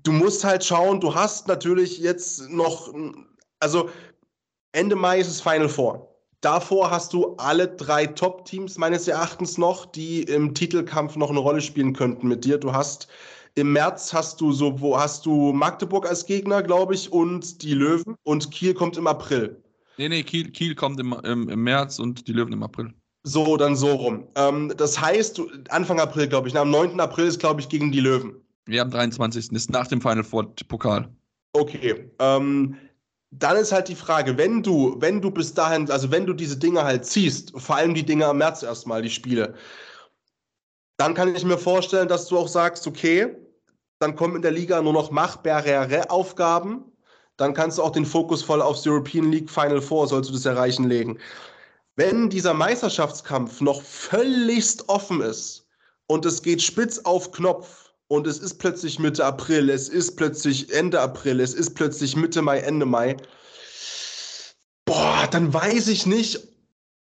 [0.03, 2.93] Du musst halt schauen, du hast natürlich jetzt noch,
[3.61, 3.91] also
[4.73, 6.13] Ende Mai ist es Final Four.
[6.41, 11.61] Davor hast du alle drei Top-Teams meines Erachtens noch, die im Titelkampf noch eine Rolle
[11.61, 12.59] spielen könnten mit dir.
[12.59, 13.09] Du hast
[13.55, 17.73] im März hast du so, wo hast du Magdeburg als Gegner, glaube ich, und die
[17.73, 19.63] Löwen und Kiel kommt im April.
[19.97, 22.93] Nee, nee, Kiel, Kiel kommt im, im, im März und die Löwen im April.
[23.29, 24.29] So, dann so rum.
[24.37, 26.57] Ähm, das heißt, Anfang April, glaube ich.
[26.57, 27.01] am 9.
[27.01, 28.37] April ist, glaube ich, gegen die Löwen.
[28.67, 29.51] Wir am 23.
[29.51, 31.09] ist nach dem Final Four Pokal.
[31.53, 32.09] Okay.
[32.21, 32.77] Ähm,
[33.33, 36.57] dann ist halt die Frage, wenn du, wenn du bis dahin, also wenn du diese
[36.57, 39.55] Dinge halt ziehst, vor allem die Dinge am März erstmal, die Spiele,
[40.97, 43.35] dann kann ich mir vorstellen, dass du auch sagst, okay,
[43.99, 46.85] dann kommen in der Liga nur noch machbare Aufgaben.
[47.39, 50.47] Dann kannst du auch den Fokus voll aufs European League Final Four, sollst du das
[50.47, 51.19] erreichen, legen.
[51.97, 55.67] Wenn dieser Meisterschaftskampf noch völligst offen ist
[56.07, 60.73] und es geht spitz auf Knopf und es ist plötzlich Mitte April, es ist plötzlich
[60.73, 63.17] Ende April, es ist plötzlich Mitte Mai, Ende Mai,
[64.85, 66.47] boah, dann weiß ich nicht.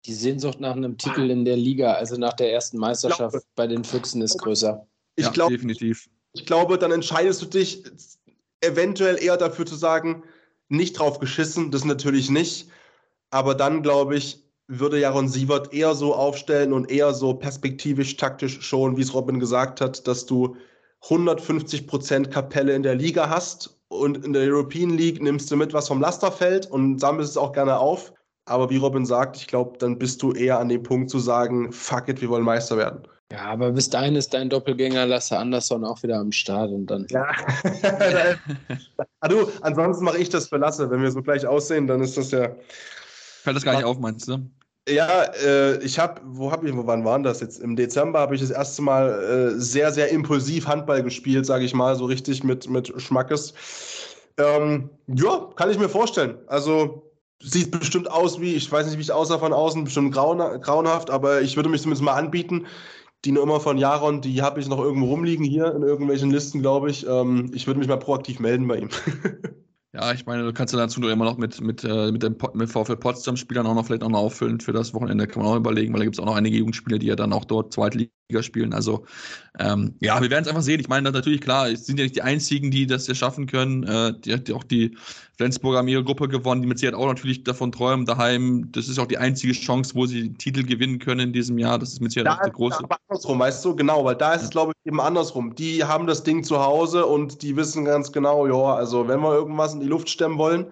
[0.06, 3.68] Die Sehnsucht nach einem Titel in der Liga, also nach der ersten Meisterschaft glaube, bei
[3.68, 4.86] den Füchsen ist größer.
[5.16, 6.10] Ich ja, glaube, definitiv.
[6.34, 7.84] Ich glaube, dann entscheidest du dich
[8.60, 10.24] eventuell eher dafür zu sagen,
[10.68, 12.70] nicht drauf geschissen, das natürlich nicht.
[13.30, 14.41] Aber dann glaube ich,
[14.80, 19.40] würde Jaron Sievert eher so aufstellen und eher so perspektivisch, taktisch schon, wie es Robin
[19.40, 20.56] gesagt hat, dass du
[21.04, 25.90] 150% Kapelle in der Liga hast und in der European League nimmst du mit, was
[25.90, 28.14] vom Laster fällt und sammelst es auch gerne auf.
[28.46, 31.72] Aber wie Robin sagt, ich glaube, dann bist du eher an dem Punkt zu sagen,
[31.72, 33.08] fuck it, wir wollen Meister werden.
[33.32, 37.08] Ja, aber bis dahin ist dein Doppelgänger Lasse Andersson auch wieder am Start und dann.
[37.10, 37.30] Ja.
[39.20, 40.90] ah, du, ansonsten mache ich das für Lasse.
[40.90, 42.50] Wenn wir so gleich aussehen, dann ist das ja.
[43.44, 44.40] Fällt das gar nicht auf, meinst du?
[44.90, 47.60] Ja, äh, ich habe, wo habe ich, wo, wann waren das jetzt?
[47.60, 51.74] Im Dezember habe ich das erste Mal äh, sehr, sehr impulsiv Handball gespielt, sage ich
[51.76, 53.54] mal, so richtig mit, mit Schmackes.
[54.38, 56.40] Ähm, ja, kann ich mir vorstellen.
[56.48, 60.40] Also sieht bestimmt aus wie, ich weiß nicht, wie ich aussah von außen, bestimmt grauen,
[60.62, 62.66] grauenhaft, aber ich würde mich zumindest mal anbieten.
[63.26, 66.90] Die Nummer von Jaron, die habe ich noch irgendwo rumliegen hier in irgendwelchen Listen, glaube
[66.90, 67.06] ich.
[67.08, 68.90] Ähm, ich würde mich mal proaktiv melden bei ihm.
[69.94, 72.70] Ja, ich meine, du kannst ja dazu immer noch mit, mit, äh, mit dem mit
[72.70, 75.28] VfL Potsdam-Spielern auch noch vielleicht auch noch auffüllen für das Wochenende.
[75.28, 77.34] Kann man auch überlegen, weil da gibt es auch noch einige Jugendspieler, die ja dann
[77.34, 78.10] auch dort Zweitliga
[78.42, 78.74] spielen.
[78.74, 79.06] Also
[79.60, 80.80] ähm, ja, wir werden es einfach sehen.
[80.80, 83.84] Ich meine, natürlich klar, es sind ja nicht die einzigen, die das ja schaffen können.
[83.84, 84.96] Äh, die hat ja auch die
[85.42, 88.72] Flensburger haben ihre Gruppe gewonnen, die mit Sicherheit auch natürlich davon träumen, daheim.
[88.72, 91.80] Das ist auch die einzige Chance, wo sie den Titel gewinnen können in diesem Jahr.
[91.80, 92.84] Das ist mit Sicherheit da auch der große.
[92.84, 95.56] Aber andersrum, weißt du, genau, weil da ist es, glaube ich, eben andersrum.
[95.56, 99.34] Die haben das Ding zu Hause und die wissen ganz genau, ja, also wenn wir
[99.34, 100.68] irgendwas in die Luft stemmen wollen,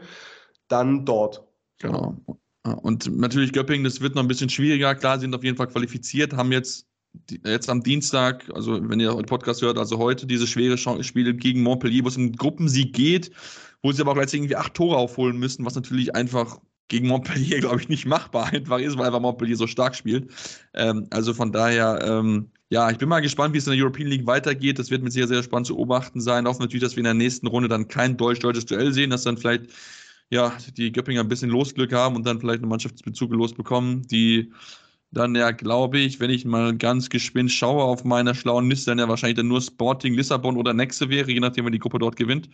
[0.68, 1.44] dann dort.
[1.80, 2.16] Genau.
[2.64, 4.94] Und natürlich Göppingen, das wird noch ein bisschen schwieriger.
[4.94, 6.89] Klar, sind auf jeden Fall qualifiziert, haben jetzt
[7.46, 11.64] jetzt am Dienstag, also wenn ihr den Podcast hört, also heute diese schwere Spiele gegen
[11.64, 13.32] Montpellier, wo es um Gruppensieg geht,
[13.82, 17.60] wo sie aber auch gleich irgendwie acht Tore aufholen müssen, was natürlich einfach gegen Montpellier,
[17.62, 20.32] glaube ich, nicht machbar einfach ist, weil einfach Montpellier so stark spielt.
[20.74, 24.10] Ähm, also von daher, ähm, ja, ich bin mal gespannt, wie es in der European
[24.10, 24.78] League weitergeht.
[24.78, 26.48] Das wird mit sehr, sehr spannend zu beobachten sein.
[26.48, 29.38] Hoffen natürlich, dass wir in der nächsten Runde dann kein deutsch-deutsches Duell sehen, dass dann
[29.38, 29.72] vielleicht
[30.30, 34.52] ja, die Göppinger ein bisschen Losglück haben und dann vielleicht eine Mannschaftsbezug losbekommen, die
[35.12, 39.00] dann ja, glaube ich, wenn ich mal ganz geschwind schaue auf meiner schlauen Liste, dann
[39.00, 42.16] ja wahrscheinlich dann nur Sporting Lissabon oder Nexe wäre, je nachdem, wer die Gruppe dort
[42.16, 42.50] gewinnt.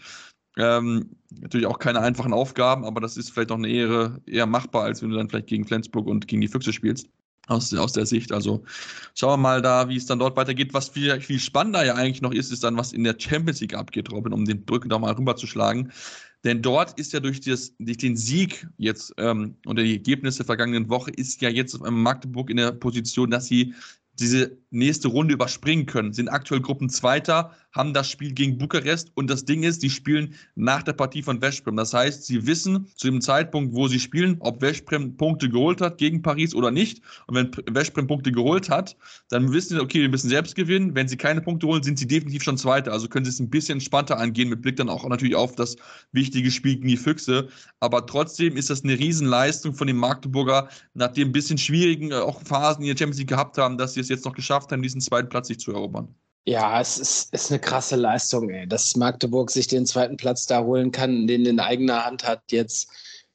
[0.58, 4.84] Ähm, natürlich auch keine einfachen Aufgaben, aber das ist vielleicht auch eine Ehre, eher machbar,
[4.84, 7.10] als wenn du dann vielleicht gegen Flensburg und gegen die Füchse spielst.
[7.48, 8.32] Aus, aus der Sicht.
[8.32, 8.64] Also
[9.14, 10.74] schauen wir mal da, wie es dann dort weitergeht.
[10.74, 13.76] Was viel, viel spannender ja eigentlich noch ist, ist dann, was in der Champions League
[13.76, 15.92] abgeht, Robin, um den Brücken da mal rüberzuschlagen.
[16.46, 20.46] Denn dort ist ja durch, das, durch den Sieg jetzt ähm, und die Ergebnisse der
[20.46, 23.74] vergangenen Woche ist ja jetzt Magdeburg in der Position, dass sie
[24.20, 26.14] diese nächste Runde überspringen können.
[26.14, 30.84] Sind aktuell Gruppenzweiter, haben das Spiel gegen Bukarest und das Ding ist, die spielen nach
[30.84, 31.76] der Partie von Veszprem.
[31.76, 35.98] Das heißt, sie wissen zu dem Zeitpunkt, wo sie spielen, ob Veszprem Punkte geholt hat
[35.98, 37.02] gegen Paris oder nicht.
[37.28, 38.96] Und wenn Veszprem Punkte geholt hat,
[39.30, 40.96] dann wissen sie, okay, wir müssen selbst gewinnen.
[40.96, 42.92] Wenn sie keine Punkte holen, sind sie definitiv schon Zweiter.
[42.92, 45.76] Also können sie es ein bisschen entspannter angehen, mit Blick dann auch natürlich auf das
[46.12, 47.50] wichtige Spiel gegen die Füchse.
[47.80, 52.42] Aber trotzdem ist das eine Riesenleistung von den Magdeburger, nach ein bisschen schwierigen äh, auch
[52.42, 55.02] Phasen in der Champions League gehabt haben, dass sie es jetzt noch geschafft haben, diesen
[55.02, 56.16] zweiten Platz sich zu erobern.
[56.48, 58.68] Ja, es ist, ist eine krasse Leistung, ey.
[58.68, 62.90] Dass Magdeburg sich den zweiten Platz da holen kann, den in eigener Hand hat jetzt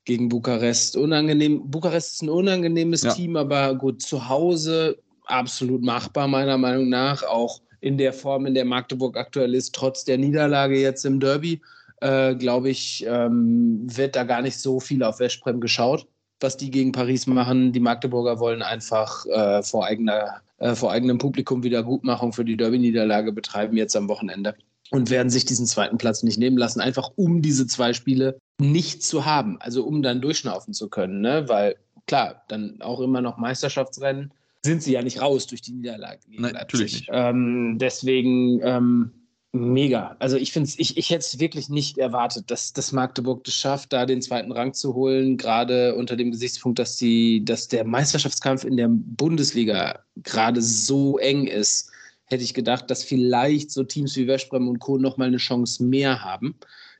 [0.05, 0.97] gegen Bukarest.
[0.97, 1.69] Unangenehm.
[1.71, 3.13] Bukarest ist ein unangenehmes ja.
[3.13, 7.25] Team, aber gut, zu Hause absolut machbar, meiner Meinung nach.
[7.25, 11.61] Auch in der Form, in der Magdeburg aktuell ist, trotz der Niederlage jetzt im Derby,
[12.01, 16.07] äh, glaube ich, ähm, wird da gar nicht so viel auf Westprem geschaut,
[16.41, 17.73] was die gegen Paris machen.
[17.73, 23.33] Die Magdeburger wollen einfach äh, vor eigener äh, vor eigenem Publikum Wiedergutmachung für die Derby-Niederlage
[23.33, 24.55] betreiben jetzt am Wochenende
[24.91, 29.03] und werden sich diesen zweiten Platz nicht nehmen lassen, einfach um diese zwei Spiele nicht
[29.03, 31.49] zu haben, also um dann durchschnaufen zu können, ne?
[31.49, 31.77] weil
[32.07, 34.33] klar, dann auch immer noch Meisterschaftsrennen
[34.63, 36.21] sind sie ja nicht raus durch die Niederlage.
[36.29, 37.09] Nein, natürlich nicht.
[37.11, 39.13] Ähm, deswegen ähm,
[39.53, 40.17] mega.
[40.21, 43.93] Also ich finde ich, ich hätte es wirklich nicht erwartet, dass, dass Magdeburg das schafft,
[43.93, 48.65] da den zweiten Rang zu holen, gerade unter dem Gesichtspunkt, dass, die, dass der Meisterschaftskampf
[48.65, 51.91] in der Bundesliga gerade so eng ist,
[52.27, 54.99] hätte ich gedacht, dass vielleicht so Teams wie Westbrem und Co.
[54.99, 56.55] nochmal eine Chance mehr haben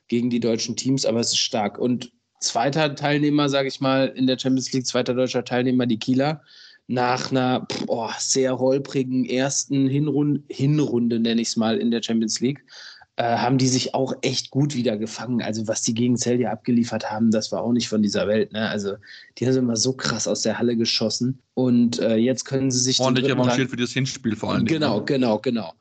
[0.09, 1.77] gegen die deutschen Teams, aber es ist stark.
[1.77, 6.41] Und zweiter Teilnehmer, sage ich mal, in der Champions League, zweiter deutscher Teilnehmer, die Kieler
[6.87, 12.39] nach einer boah, sehr holprigen ersten Hinrunde, Hinrunde nenne ich es mal, in der Champions
[12.39, 12.63] League,
[13.17, 15.41] äh, haben die sich auch echt gut wieder gefangen.
[15.41, 18.51] Also was die gegen Celtic abgeliefert haben, das war auch nicht von dieser Welt.
[18.51, 18.67] Ne?
[18.69, 18.95] Also
[19.37, 22.99] die haben immer so krass aus der Halle geschossen und äh, jetzt können sie sich...
[22.99, 24.65] Ordentlich avanciert für das Hinspiel vor allem.
[24.65, 25.05] Genau, ne?
[25.05, 25.73] genau, genau.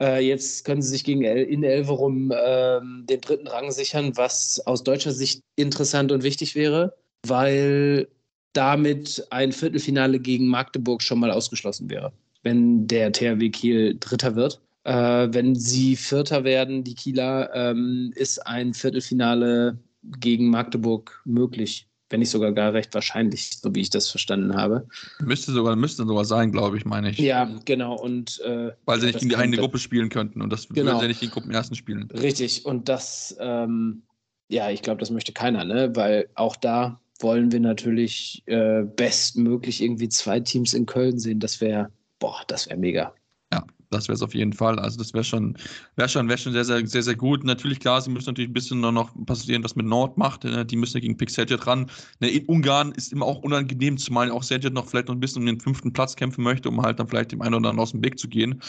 [0.00, 4.60] Äh, jetzt können sie sich gegen El in Elverum äh, den dritten Rang sichern, was
[4.66, 6.94] aus deutscher Sicht interessant und wichtig wäre,
[7.26, 8.08] weil
[8.52, 14.60] damit ein Viertelfinale gegen Magdeburg schon mal ausgeschlossen wäre, wenn der THW Kiel Dritter wird.
[14.84, 19.78] Äh, wenn sie Vierter werden, die Kieler, ähm, ist ein Viertelfinale
[20.18, 21.88] gegen Magdeburg möglich.
[22.10, 24.86] Wenn nicht sogar gar recht wahrscheinlich, so wie ich das verstanden habe.
[25.20, 27.18] Müsste sogar, müsste sogar sein, glaube ich, meine ich.
[27.18, 27.94] Ja, genau.
[27.98, 30.90] Und, äh, Weil sie nicht gegen die eine Gruppe spielen könnten und das genau.
[30.90, 32.10] würden sie nicht gegen Gruppenersten spielen.
[32.10, 32.66] Richtig.
[32.66, 34.02] Und das, ähm,
[34.48, 35.92] ja, ich glaube, das möchte keiner, ne?
[35.94, 41.40] Weil auch da wollen wir natürlich äh, bestmöglich irgendwie zwei Teams in Köln sehen.
[41.40, 43.14] Das wäre, boah, das wäre mega.
[43.52, 44.78] Ja, das wäre es auf jeden Fall.
[44.78, 45.56] Also das wäre schon,
[45.96, 47.44] wäre schon, wäre schon sehr, sehr, sehr, sehr gut.
[47.44, 50.44] Natürlich, klar, sie müssen natürlich ein bisschen noch passieren, was mit Nord macht.
[50.44, 50.64] Ne?
[50.64, 51.90] Die müssen ja gegen Pixeljet ran.
[52.20, 55.42] Ne, in Ungarn ist immer auch unangenehm, zumal auch Serjet noch vielleicht noch ein bisschen
[55.42, 57.92] um den fünften Platz kämpfen möchte, um halt dann vielleicht dem einen oder anderen aus
[57.92, 58.60] dem Weg zu gehen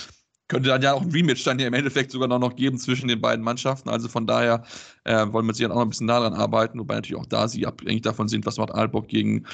[0.47, 3.21] könnte dann ja auch ein Rematch dann hier im Endeffekt sogar noch geben zwischen den
[3.21, 3.89] beiden Mannschaften.
[3.89, 4.63] Also von daher
[5.03, 7.47] äh, wollen wir sich dann auch noch ein bisschen daran arbeiten, wobei natürlich auch da
[7.47, 9.45] sie abhängig davon sind, was macht Aalborg gegen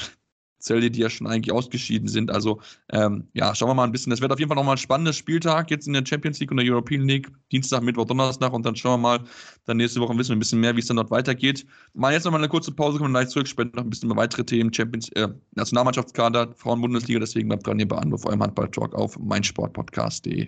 [0.60, 2.32] Zelle, die ja schon eigentlich ausgeschieden sind.
[2.32, 4.10] Also ähm, ja, schauen wir mal ein bisschen.
[4.12, 6.58] Das wird auf jeden Fall nochmal ein spannendes Spieltag jetzt in der Champions League und
[6.58, 7.30] der European League.
[7.52, 9.20] Dienstag, Mittwoch, Donnerstag und dann schauen wir mal,
[9.66, 11.66] dann nächste Woche wissen wir ein bisschen mehr, wie es dann dort weitergeht.
[11.94, 14.44] Mal jetzt nochmal eine kurze Pause, kommen gleich zurück, später noch ein bisschen über weitere
[14.44, 20.48] Themen, Champions, äh, Nationalmannschaftskader, Frauen-Bundesliga, deswegen bleibt dran hier bei Anruf, eurem Handball-Talk auf meinsportpodcast.de.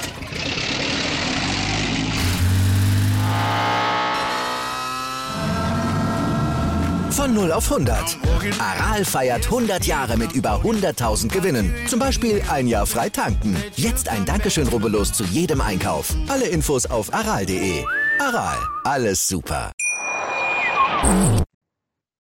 [7.11, 8.17] Von 0 auf 100.
[8.57, 11.73] Aral feiert 100 Jahre mit über 100.000 Gewinnen.
[11.87, 13.55] Zum Beispiel ein Jahr frei tanken.
[13.75, 16.15] Jetzt ein Dankeschön, rubbellos zu jedem Einkauf.
[16.29, 17.83] Alle Infos auf aral.de.
[18.19, 19.73] Aral, alles super.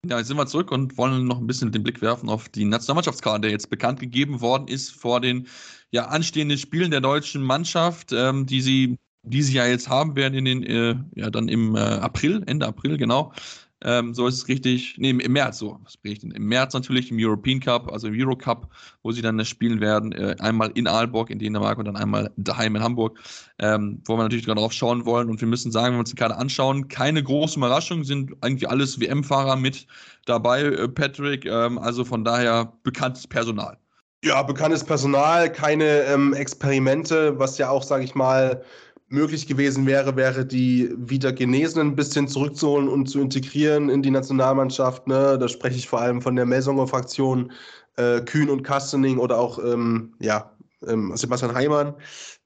[0.08, 2.64] Ja, jetzt sind wir zurück und wollen noch ein bisschen den Blick werfen auf die
[2.64, 5.46] Nationalmannschaftskarte, der jetzt bekannt gegeben worden ist vor den
[5.90, 10.34] ja, anstehenden Spielen der deutschen Mannschaft, ähm, die sie die sie ja jetzt haben werden
[10.34, 13.34] in den, äh, ja, dann im äh, April, Ende April, genau.
[13.82, 14.96] Ähm, so ist es richtig.
[14.98, 15.78] Nee, im März, so.
[15.84, 16.32] Was ich denn?
[16.32, 18.70] Im März natürlich im European Cup, also im Euro Cup,
[19.02, 20.12] wo sie dann spielen werden.
[20.12, 23.18] Äh, einmal in Aalborg in Dänemark und dann einmal daheim in Hamburg,
[23.58, 25.30] ähm, wo wir natürlich darauf schauen wollen.
[25.30, 28.68] Und wir müssen sagen, wenn wir uns die Karte anschauen, keine große Überraschung, sind eigentlich
[28.68, 29.86] alles WM-Fahrer mit
[30.26, 31.46] dabei, äh, Patrick.
[31.46, 33.78] Ähm, also von daher bekanntes Personal.
[34.22, 38.62] Ja, bekanntes Personal, keine ähm, Experimente, was ja auch, sage ich mal,
[39.11, 44.11] möglich gewesen wäre, wäre die wieder Genesenen ein bisschen zurückzuholen und zu integrieren in die
[44.11, 45.06] Nationalmannschaft.
[45.06, 45.36] Ne?
[45.38, 47.52] Da spreche ich vor allem von der Melsonger Fraktion,
[47.96, 50.52] äh, Kühn und Kastening oder auch ähm, ja,
[50.86, 51.94] ähm, Sebastian Heimann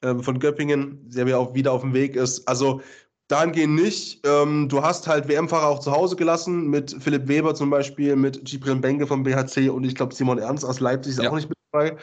[0.00, 2.48] äh, von Göppingen, der ja auch wieder auf dem Weg ist.
[2.48, 2.80] Also
[3.28, 4.26] dahingehend nicht.
[4.26, 8.42] Ähm, du hast halt WM-Fahrer auch zu Hause gelassen, mit Philipp Weber zum Beispiel, mit
[8.44, 11.30] Gibran Benke vom BHC und ich glaube Simon Ernst aus Leipzig ist ja.
[11.30, 11.96] auch nicht mit dabei.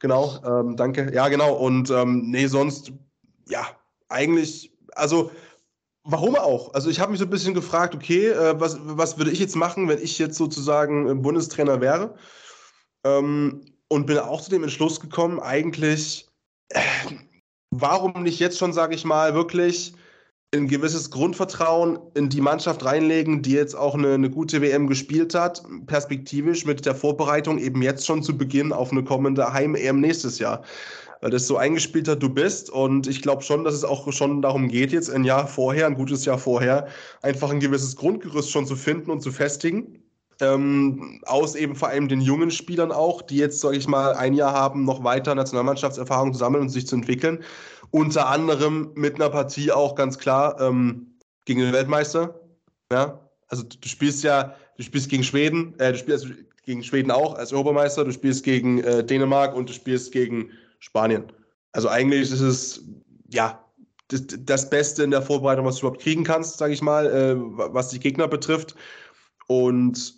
[0.00, 1.12] Genau, ähm, danke.
[1.14, 1.54] Ja, genau.
[1.54, 2.92] Und ähm, nee, sonst,
[3.48, 3.66] ja,
[4.10, 5.30] eigentlich, also
[6.04, 6.74] warum auch?
[6.74, 9.56] Also ich habe mich so ein bisschen gefragt, okay, äh, was, was würde ich jetzt
[9.56, 12.14] machen, wenn ich jetzt sozusagen Bundestrainer wäre?
[13.04, 16.28] Ähm, und bin auch zu dem Entschluss gekommen, eigentlich,
[16.68, 16.80] äh,
[17.70, 19.94] warum nicht jetzt schon, sage ich mal, wirklich
[20.52, 25.32] ein gewisses Grundvertrauen in die Mannschaft reinlegen, die jetzt auch eine, eine, gute WM gespielt
[25.32, 30.40] hat, perspektivisch mit der Vorbereitung eben jetzt schon zu Beginn auf eine kommende Heim-EM nächstes
[30.40, 30.64] Jahr
[31.20, 32.70] weil das so eingespielt hat, du bist.
[32.70, 35.94] Und ich glaube schon, dass es auch schon darum geht, jetzt ein Jahr vorher, ein
[35.94, 36.88] gutes Jahr vorher,
[37.22, 40.02] einfach ein gewisses Grundgerüst schon zu finden und zu festigen.
[40.40, 44.32] Ähm, aus eben vor allem den jungen Spielern auch, die jetzt, sage ich mal, ein
[44.32, 47.44] Jahr haben, noch weiter Nationalmannschaftserfahrung zu sammeln und sich zu entwickeln.
[47.90, 52.40] Unter anderem mit einer Partie auch ganz klar ähm, gegen den Weltmeister.
[52.90, 56.28] Ja, also du spielst ja, du spielst gegen Schweden, äh, du spielst
[56.64, 60.50] gegen Schweden auch als Europameister, du spielst gegen äh, Dänemark und du spielst gegen
[60.80, 61.32] Spanien.
[61.72, 62.84] Also eigentlich ist es,
[63.28, 63.64] ja,
[64.08, 67.36] das, das Beste in der Vorbereitung, was du überhaupt kriegen kannst, sage ich mal, äh,
[67.38, 68.74] was die Gegner betrifft.
[69.46, 70.16] Und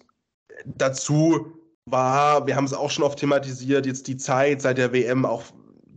[0.64, 1.52] dazu
[1.86, 5.42] war, wir haben es auch schon oft thematisiert, jetzt die Zeit seit der WM auch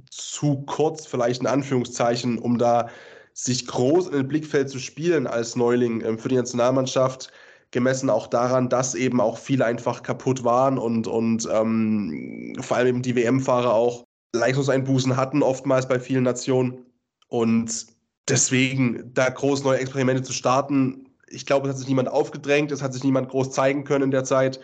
[0.10, 2.90] zu kurz, vielleicht in Anführungszeichen, um da
[3.34, 7.32] sich groß in den Blickfeld zu spielen als Neuling ähm, für die Nationalmannschaft,
[7.72, 12.88] gemessen auch daran, dass eben auch viele einfach kaputt waren und, und ähm, vor allem
[12.88, 16.86] eben die WM-Fahrer auch Leistungseinbußen hatten, oftmals bei vielen Nationen.
[17.28, 17.88] Und
[18.28, 22.82] deswegen da groß neue Experimente zu starten, ich glaube, es hat sich niemand aufgedrängt, es
[22.82, 24.60] hat sich niemand groß zeigen können in der Zeit.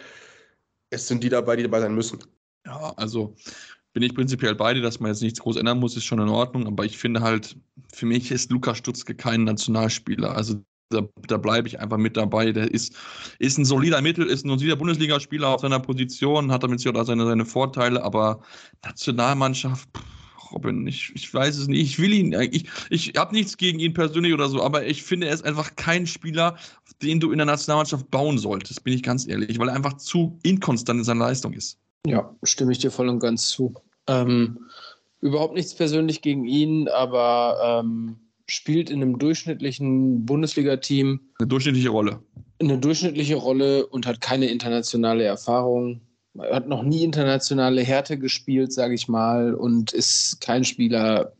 [0.90, 2.20] Es sind die dabei, die dabei sein müssen.
[2.66, 3.36] Ja, also
[3.94, 6.30] bin ich prinzipiell bei dir, dass man jetzt nichts groß ändern muss, ist schon in
[6.30, 6.68] Ordnung.
[6.68, 7.58] Aber ich finde halt,
[7.92, 10.36] für mich ist Lukas Stutzke kein Nationalspieler.
[10.36, 12.52] Also da, da bleibe ich einfach mit dabei.
[12.52, 12.96] Der ist,
[13.40, 17.06] ist ein solider Mittel, ist ein solider Bundesligaspieler auf seiner Position, hat damit sicher auch
[17.06, 18.42] seine, seine Vorteile, aber
[18.84, 19.90] Nationalmannschaft,
[20.52, 21.82] Robin, ich, ich weiß es nicht.
[21.82, 25.28] Ich will ihn, ich, ich habe nichts gegen ihn persönlich oder so, aber ich finde,
[25.28, 26.58] er ist einfach kein Spieler,
[27.02, 30.38] den du in der Nationalmannschaft bauen solltest, bin ich ganz ehrlich, weil er einfach zu
[30.44, 31.80] inkonstant in seiner Leistung ist.
[32.06, 33.74] Ja, stimme ich dir voll und ganz zu.
[34.08, 34.60] Ähm,
[35.22, 38.18] überhaupt nichts persönlich gegen ihn, aber ähm,
[38.52, 41.22] spielt in einem durchschnittlichen Bundesliga-Team.
[41.40, 42.22] Eine durchschnittliche Rolle.
[42.60, 46.02] Eine durchschnittliche Rolle und hat keine internationale Erfahrung.
[46.38, 51.34] Er hat noch nie internationale Härte gespielt, sage ich mal, und ist kein Spieler,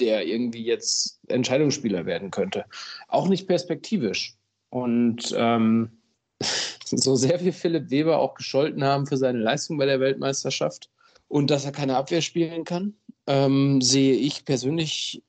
[0.00, 2.64] der irgendwie jetzt Entscheidungsspieler werden könnte.
[3.08, 4.34] Auch nicht perspektivisch.
[4.70, 6.00] Und ähm,
[6.84, 10.88] so sehr wir Philipp Weber auch gescholten haben für seine Leistung bei der Weltmeisterschaft
[11.28, 12.94] und dass er keine Abwehr spielen kann,
[13.26, 15.22] ähm, sehe ich persönlich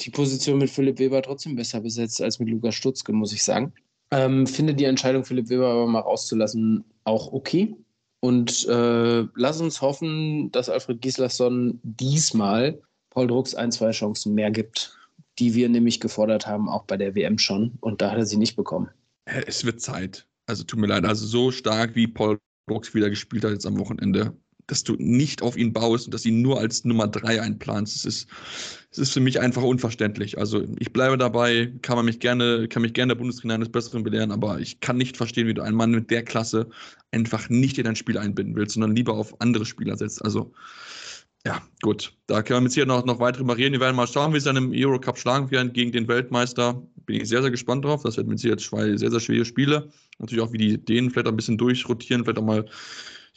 [0.00, 3.72] Die Position mit Philipp Weber trotzdem besser besetzt als mit Lukas Stutzke, muss ich sagen.
[4.10, 7.76] Ähm, finde die Entscheidung, Philipp Weber aber mal rauszulassen, auch okay.
[8.20, 14.50] Und äh, lass uns hoffen, dass Alfred Gislason diesmal Paul Drucks ein, zwei Chancen mehr
[14.50, 14.96] gibt,
[15.38, 17.72] die wir nämlich gefordert haben, auch bei der WM schon.
[17.80, 18.88] Und da hat er sie nicht bekommen.
[19.24, 20.26] Es wird Zeit.
[20.46, 21.04] Also tut mir leid.
[21.04, 22.38] Also so stark wie Paul
[22.68, 24.36] Drucks wieder gespielt hat jetzt am Wochenende,
[24.68, 27.96] dass du nicht auf ihn baust und dass ihn nur als Nummer drei einplanst.
[27.96, 28.28] Das ist,
[28.90, 30.38] das ist für mich einfach unverständlich.
[30.38, 34.04] Also ich bleibe dabei, kann man mich gerne, kann mich gerne der Bundestrainer eines Besseren
[34.04, 36.68] belehren, aber ich kann nicht verstehen, wie du einen Mann mit der Klasse
[37.10, 40.22] einfach nicht in dein Spiel einbinden willst, sondern lieber auf andere Spieler setzt.
[40.22, 40.52] Also
[41.46, 42.12] ja, gut.
[42.26, 43.72] Da können wir jetzt hier noch, noch weiter drüber reden.
[43.72, 46.82] Wir werden mal schauen, wie sie dann im Eurocup schlagen werden gegen den Weltmeister.
[47.06, 48.02] Bin ich sehr, sehr gespannt drauf.
[48.02, 49.88] Das wird mit Sicherheit zwei sehr, sehr schwere Spiele.
[50.18, 52.66] Natürlich auch, wie die denen vielleicht ein bisschen durchrotieren, vielleicht auch mal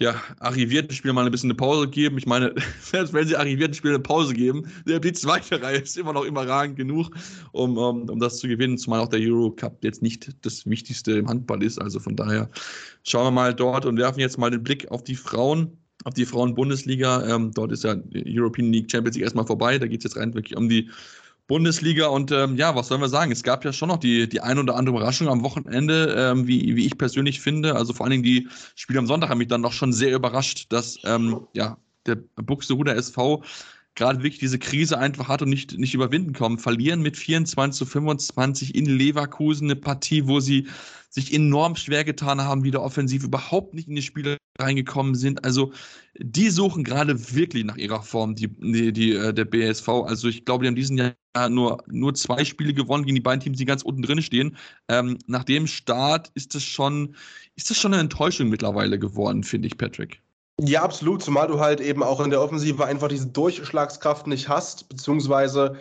[0.02, 2.18] ja, arrivierten Spielern mal ein bisschen eine Pause geben.
[2.18, 6.12] Ich meine, selbst wenn sie arrivierten Spielern eine Pause geben, die zweite Reihe ist immer
[6.12, 7.12] noch überragend genug,
[7.52, 11.28] um, um, um das zu gewinnen, zumal auch der Eurocup jetzt nicht das Wichtigste im
[11.28, 11.80] Handball ist.
[11.80, 12.50] Also von daher
[13.04, 16.26] schauen wir mal dort und werfen jetzt mal den Blick auf die Frauen auf die
[16.26, 17.28] Frauen-Bundesliga.
[17.28, 17.96] Ähm, dort ist ja
[18.26, 19.78] European League Champions League erstmal vorbei.
[19.78, 20.90] Da geht es jetzt rein wirklich um die
[21.52, 22.08] Bundesliga.
[22.08, 23.30] Und ähm, ja, was sollen wir sagen?
[23.30, 26.78] Es gab ja schon noch die, die ein oder andere Überraschung am Wochenende, ähm, wie,
[26.78, 27.76] wie ich persönlich finde.
[27.76, 30.68] Also vor allen Dingen die Spiele am Sonntag haben mich dann noch schon sehr überrascht,
[30.70, 33.44] dass ähm, ja, der Buxtehuder SV
[33.96, 36.60] gerade wirklich diese Krise einfach hat und nicht, nicht überwinden kommen.
[36.60, 40.68] Verlieren mit 24 zu 25 in Leverkusen eine Partie, wo sie
[41.10, 45.44] sich enorm schwer getan haben, wieder offensiv überhaupt nicht in die Spiele reingekommen sind.
[45.44, 45.74] Also
[46.18, 49.90] die suchen gerade wirklich nach ihrer Form, die, die, die, äh, der BSV.
[49.90, 53.42] Also ich glaube, die haben diesen Jahr nur, nur zwei Spiele gewonnen gegen die beiden
[53.42, 54.56] Teams, die ganz unten drin stehen.
[54.88, 57.16] Ähm, nach dem Start ist das schon,
[57.58, 60.22] ist das schon eine Enttäuschung mittlerweile geworden, finde ich, Patrick.
[60.60, 64.90] Ja, absolut, zumal du halt eben auch in der Offensive einfach diese Durchschlagskraft nicht hast,
[64.90, 65.78] beziehungsweise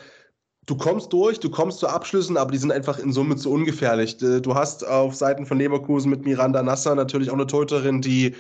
[0.66, 4.16] du kommst durch, du kommst zu Abschlüssen, aber die sind einfach in Summe zu ungefährlich.
[4.18, 8.34] Du hast auf Seiten von Leverkusen mit Miranda Nasser natürlich auch eine Torhüterin, die,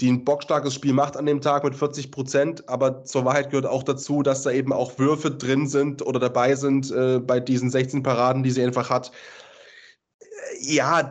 [0.00, 3.66] die ein bockstarkes Spiel macht an dem Tag mit 40 Prozent, aber zur Wahrheit gehört
[3.66, 7.70] auch dazu, dass da eben auch Würfe drin sind oder dabei sind äh, bei diesen
[7.70, 9.10] 16 Paraden, die sie einfach hat.
[10.60, 11.10] Ja,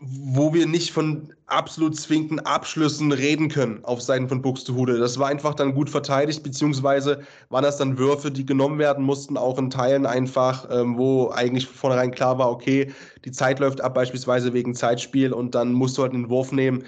[0.00, 4.98] wo wir nicht von absolut zwingenden Abschlüssen reden können auf Seiten von Buxtehude.
[4.98, 9.36] Das war einfach dann gut verteidigt, beziehungsweise waren das dann Würfe, die genommen werden mussten,
[9.36, 12.92] auch in Teilen einfach, ähm, wo eigentlich vornherein klar war, okay,
[13.24, 16.84] die Zeit läuft ab, beispielsweise wegen Zeitspiel und dann musst du halt einen Wurf nehmen,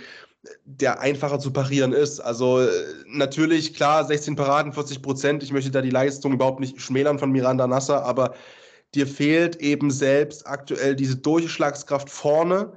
[0.64, 2.20] der einfacher zu parieren ist.
[2.20, 2.68] Also äh,
[3.08, 5.42] natürlich, klar, 16 Paraden, 40 Prozent.
[5.42, 8.34] Ich möchte da die Leistung überhaupt nicht schmälern von Miranda Nasser, aber
[8.94, 12.72] dir fehlt eben selbst aktuell diese Durchschlagskraft vorne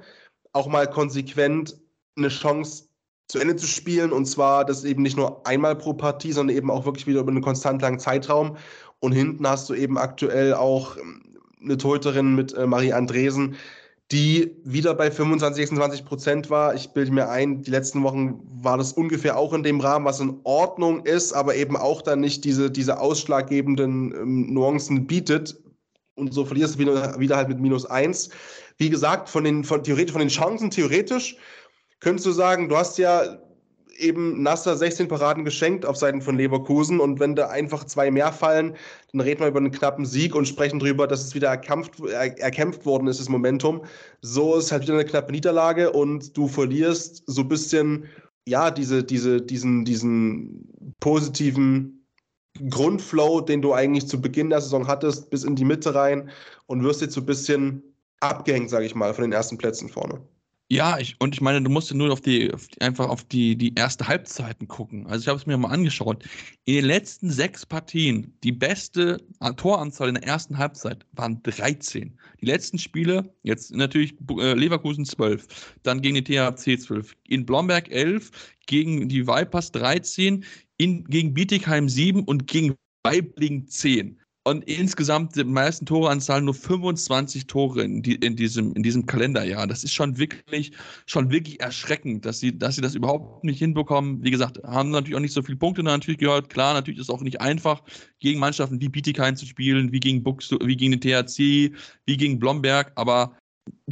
[0.54, 1.76] auch mal konsequent
[2.16, 2.84] eine Chance
[3.28, 4.12] zu Ende zu spielen.
[4.12, 7.30] Und zwar das eben nicht nur einmal pro Partie, sondern eben auch wirklich wieder über
[7.30, 8.56] einen konstant langen Zeitraum.
[9.00, 11.22] Und hinten hast du eben aktuell auch ähm,
[11.62, 13.56] eine Torhüterin mit äh, Marie Andresen,
[14.12, 16.74] die wieder bei 25, 26 Prozent war.
[16.74, 20.20] Ich bilde mir ein, die letzten Wochen war das ungefähr auch in dem Rahmen, was
[20.20, 25.60] in Ordnung ist, aber eben auch dann nicht diese, diese ausschlaggebenden ähm, Nuancen bietet.
[26.16, 28.30] Und so verlierst du wieder, wieder halt mit minus eins.
[28.76, 31.36] Wie gesagt, von den, von, theoretisch, von den Chancen theoretisch
[32.00, 33.38] könntest du sagen, du hast ja
[33.98, 38.32] eben Nasser 16 Paraden geschenkt auf Seiten von Leverkusen und wenn da einfach zwei mehr
[38.32, 38.76] fallen,
[39.12, 42.38] dann reden wir über einen knappen Sieg und sprechen darüber, dass es wieder erkämpft, er,
[42.40, 43.84] erkämpft worden ist, das Momentum.
[44.20, 48.06] So ist halt wieder eine knappe Niederlage und du verlierst so ein bisschen,
[48.46, 52.06] ja, diese, diese, diesen, diesen positiven
[52.70, 56.30] Grundflow, den du eigentlich zu Beginn der Saison hattest, bis in die Mitte rein
[56.66, 57.93] und wirst jetzt so ein bisschen
[58.30, 60.20] abgehängt, sage ich mal, von den ersten Plätzen vorne.
[60.70, 63.54] Ja, ich, und ich meine, du musst nur auf die, auf die, einfach auf die,
[63.54, 65.06] die erste Halbzeiten gucken.
[65.06, 66.24] Also ich habe es mir mal angeschaut.
[66.64, 69.18] In den letzten sechs Partien, die beste
[69.56, 72.18] Toranzahl in der ersten Halbzeit waren 13.
[72.40, 77.90] Die letzten Spiele, jetzt natürlich äh, Leverkusen 12, dann gegen die THC 12, in Blomberg
[77.90, 78.30] 11,
[78.66, 80.44] gegen die Vipers 13,
[80.78, 87.46] in, gegen Bietigheim 7 und gegen Weibling 10 und insgesamt die meisten Toreanzahl nur 25
[87.46, 89.66] Tore in, die, in, diesem, in diesem Kalenderjahr.
[89.66, 90.72] Das ist schon wirklich,
[91.06, 94.22] schon wirklich erschreckend, dass sie, dass sie das überhaupt nicht hinbekommen.
[94.22, 96.50] Wie gesagt, haben natürlich auch nicht so viele Punkte natürlich gehört.
[96.50, 97.82] Klar, natürlich ist es auch nicht einfach,
[98.20, 101.72] gegen Mannschaften wie Bietigheim zu spielen, wie gegen Bux, wie gegen den THC,
[102.04, 103.36] wie gegen Blomberg, aber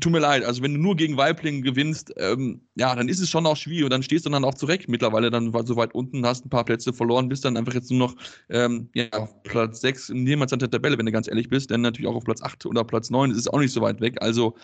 [0.01, 3.31] tut mir leid, also wenn du nur gegen Weiblingen gewinnst, ähm, ja, dann ist es
[3.31, 4.89] schon auch schwierig und dann stehst du dann auch zurecht.
[4.89, 8.09] Mittlerweile dann so weit unten, hast ein paar Plätze verloren, bist dann einfach jetzt nur
[8.09, 8.17] noch
[8.49, 11.83] ähm, ja, auf Platz 6 niemals an der Tabelle, wenn du ganz ehrlich bist, denn
[11.83, 14.17] natürlich auch auf Platz 8 oder Platz 9 ist es auch nicht so weit weg.
[14.21, 14.57] Also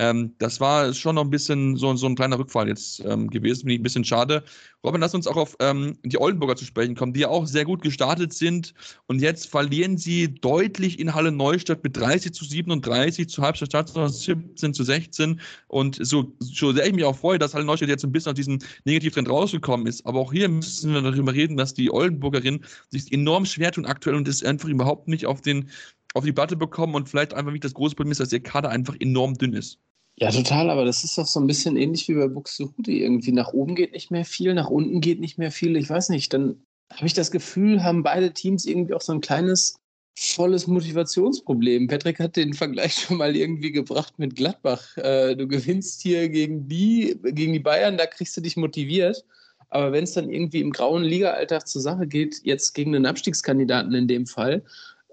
[0.00, 3.60] Ähm, das war schon noch ein bisschen so, so ein kleiner Rückfall jetzt ähm, gewesen.
[3.60, 4.42] Finde ich ein bisschen schade.
[4.82, 7.66] Robin, lass uns auch auf ähm, die Oldenburger zu sprechen kommen, die ja auch sehr
[7.66, 8.72] gut gestartet sind.
[9.08, 14.14] Und jetzt verlieren sie deutlich in Halle Neustadt mit 30 zu 37, zu Halbstadt Stadt
[14.14, 15.38] 17 zu 16.
[15.68, 18.36] Und so, so sehr ich mich auch freue, dass Halle Neustadt jetzt ein bisschen aus
[18.36, 20.06] diesem Negativtrend rausgekommen ist.
[20.06, 24.16] Aber auch hier müssen wir darüber reden, dass die Oldenburgerinnen sich enorm schwer tun aktuell
[24.16, 25.68] und es einfach überhaupt nicht auf den
[26.14, 28.70] auf die Platte bekommen und vielleicht einfach nicht das große Problem ist, dass ihr Kader
[28.70, 29.78] einfach enorm dünn ist.
[30.22, 33.32] Ja, total, aber das ist doch so ein bisschen ähnlich wie bei Buxtehude irgendwie.
[33.32, 35.76] Nach oben geht nicht mehr viel, nach unten geht nicht mehr viel.
[35.76, 36.62] Ich weiß nicht, dann
[36.92, 39.76] habe ich das Gefühl, haben beide Teams irgendwie auch so ein kleines,
[40.18, 41.86] volles Motivationsproblem.
[41.88, 44.94] Patrick hat den Vergleich schon mal irgendwie gebracht mit Gladbach.
[44.98, 49.24] Äh, du gewinnst hier gegen die, gegen die Bayern, da kriegst du dich motiviert.
[49.70, 53.94] Aber wenn es dann irgendwie im grauen Liga-Alltag zur Sache geht, jetzt gegen einen Abstiegskandidaten
[53.94, 54.64] in dem Fall,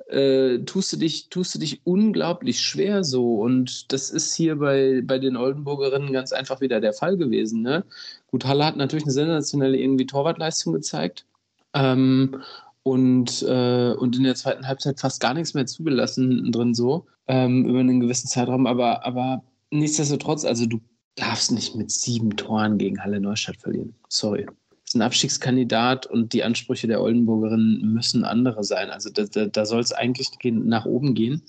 [0.10, 3.36] äh, tust, du dich, tust du dich unglaublich schwer so.
[3.42, 7.62] Und das ist hier bei, bei den Oldenburgerinnen ganz einfach wieder der Fall gewesen.
[7.62, 7.84] Ne?
[8.28, 11.26] Gut, Halle hat natürlich eine sensationelle irgendwie Torwartleistung gezeigt.
[11.74, 12.42] Ähm,
[12.84, 17.66] und, äh, und in der zweiten Halbzeit fast gar nichts mehr zugelassen drin so ähm,
[17.66, 18.66] über einen gewissen Zeitraum.
[18.66, 20.80] Aber, aber nichtsdestotrotz, also du
[21.16, 23.94] darfst nicht mit sieben Toren gegen Halle Neustadt verlieren.
[24.08, 24.48] Sorry
[24.88, 28.90] ist ein Abstiegskandidat und die Ansprüche der Oldenburgerinnen müssen andere sein.
[28.90, 31.42] Also da, da, da soll es eigentlich nach oben gehen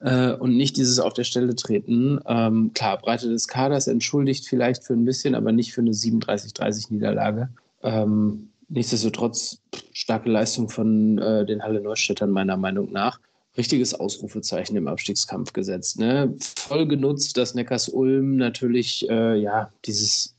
[0.00, 2.20] äh, und nicht dieses auf der Stelle treten.
[2.26, 6.92] Ähm, klar, Breite des Kaders entschuldigt vielleicht für ein bisschen, aber nicht für eine 37-30
[6.92, 7.48] Niederlage.
[7.82, 9.62] Ähm, nichtsdestotrotz
[9.92, 13.20] starke Leistung von äh, den Halle Neustädtern meiner Meinung nach.
[13.56, 15.98] Richtiges Ausrufezeichen im Abstiegskampf gesetzt.
[15.98, 16.34] Ne?
[16.56, 20.34] Voll genutzt, dass Neckars Ulm natürlich äh, ja dieses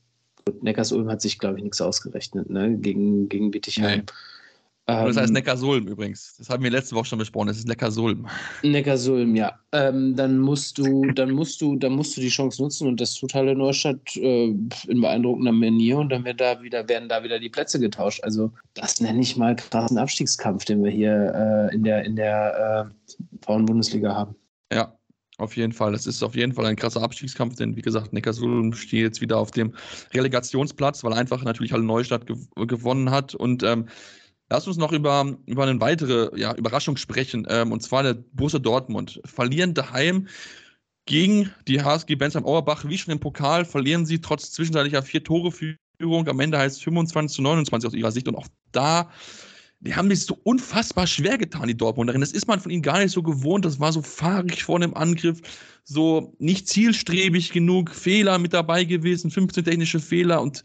[0.60, 2.76] Neckars-Ulm hat sich, glaube ich, nichts ausgerechnet, ne?
[2.76, 4.00] Gegen, gegen Bietigheim.
[4.00, 4.04] Nee.
[4.86, 6.36] Ähm, das heißt Neckarsulm übrigens.
[6.36, 7.46] Das haben wir letzte Woche schon besprochen.
[7.46, 8.26] Das ist Neckarsulm.
[8.62, 9.58] Neckarsulm, ja.
[9.72, 13.14] Ähm, dann musst du, dann musst du, dann musst du die Chance nutzen und das
[13.14, 17.38] tut Halle Neustadt äh, in beeindruckender Manier und dann wird da wieder, werden da wieder
[17.38, 18.22] die Plätze getauscht.
[18.24, 21.32] Also das nenne ich mal krassen Abstiegskampf, den wir hier
[21.70, 24.36] äh, in der, in der äh, Frauenbundesliga haben.
[24.70, 24.94] Ja,
[25.38, 25.92] auf jeden Fall.
[25.92, 29.38] Das ist auf jeden Fall ein krasser Abstiegskampf, denn wie gesagt, Neckarsulm steht jetzt wieder
[29.38, 29.74] auf dem
[30.12, 33.34] Relegationsplatz, weil einfach natürlich Halle Neustadt gew gewonnen hat.
[33.34, 33.88] Und ähm,
[34.48, 38.60] lass uns noch über, über eine weitere ja, Überraschung sprechen, ähm, und zwar der Borussia
[38.60, 39.20] Dortmund.
[39.24, 40.28] Verlieren daheim
[41.06, 45.52] gegen die HSG Bensheim Auerbach, wie schon im Pokal, verlieren sie trotz zwischenzeitlicher vier Tore
[45.52, 46.28] Führung.
[46.28, 48.28] Am Ende heißt es 25 zu 29 aus ihrer Sicht.
[48.28, 49.10] Und auch da
[49.84, 52.20] die haben sich so unfassbar schwer getan, die Dortmunderin.
[52.20, 53.64] Das ist man von ihnen gar nicht so gewohnt.
[53.64, 55.40] Das war so fahrig vor dem Angriff,
[55.84, 60.64] so nicht zielstrebig genug, Fehler mit dabei gewesen, 15 technische Fehler und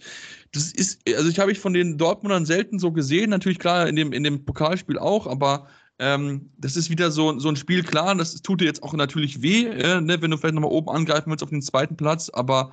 [0.52, 3.96] das ist, also ich habe ich von den Dortmundern selten so gesehen, natürlich klar in
[3.96, 5.68] dem, in dem Pokalspiel auch, aber
[6.00, 9.42] ähm, das ist wieder so, so ein Spiel, klar, das tut dir jetzt auch natürlich
[9.42, 12.72] weh, äh, ne, wenn du vielleicht nochmal oben angreifen willst auf den zweiten Platz, aber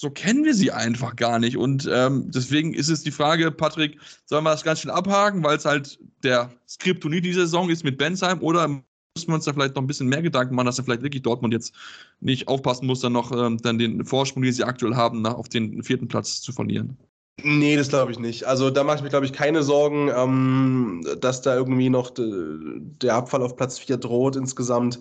[0.00, 1.56] so kennen wir sie einfach gar nicht.
[1.56, 5.56] Und ähm, deswegen ist es die Frage, Patrick, sollen wir das ganz schnell abhaken, weil
[5.56, 9.74] es halt der Skriptonie dieser Saison ist mit Bensheim oder müssen wir uns da vielleicht
[9.74, 11.74] noch ein bisschen mehr Gedanken machen, dass er vielleicht wirklich Dortmund jetzt
[12.20, 15.48] nicht aufpassen muss, dann noch ähm, dann den Vorsprung, den sie aktuell haben, nach, auf
[15.48, 16.96] den vierten Platz zu verlieren?
[17.42, 18.44] Nee, das glaube ich nicht.
[18.44, 22.78] Also da mache ich mir, glaube ich, keine Sorgen, ähm, dass da irgendwie noch de,
[23.02, 25.00] der Abfall auf Platz 4 droht insgesamt.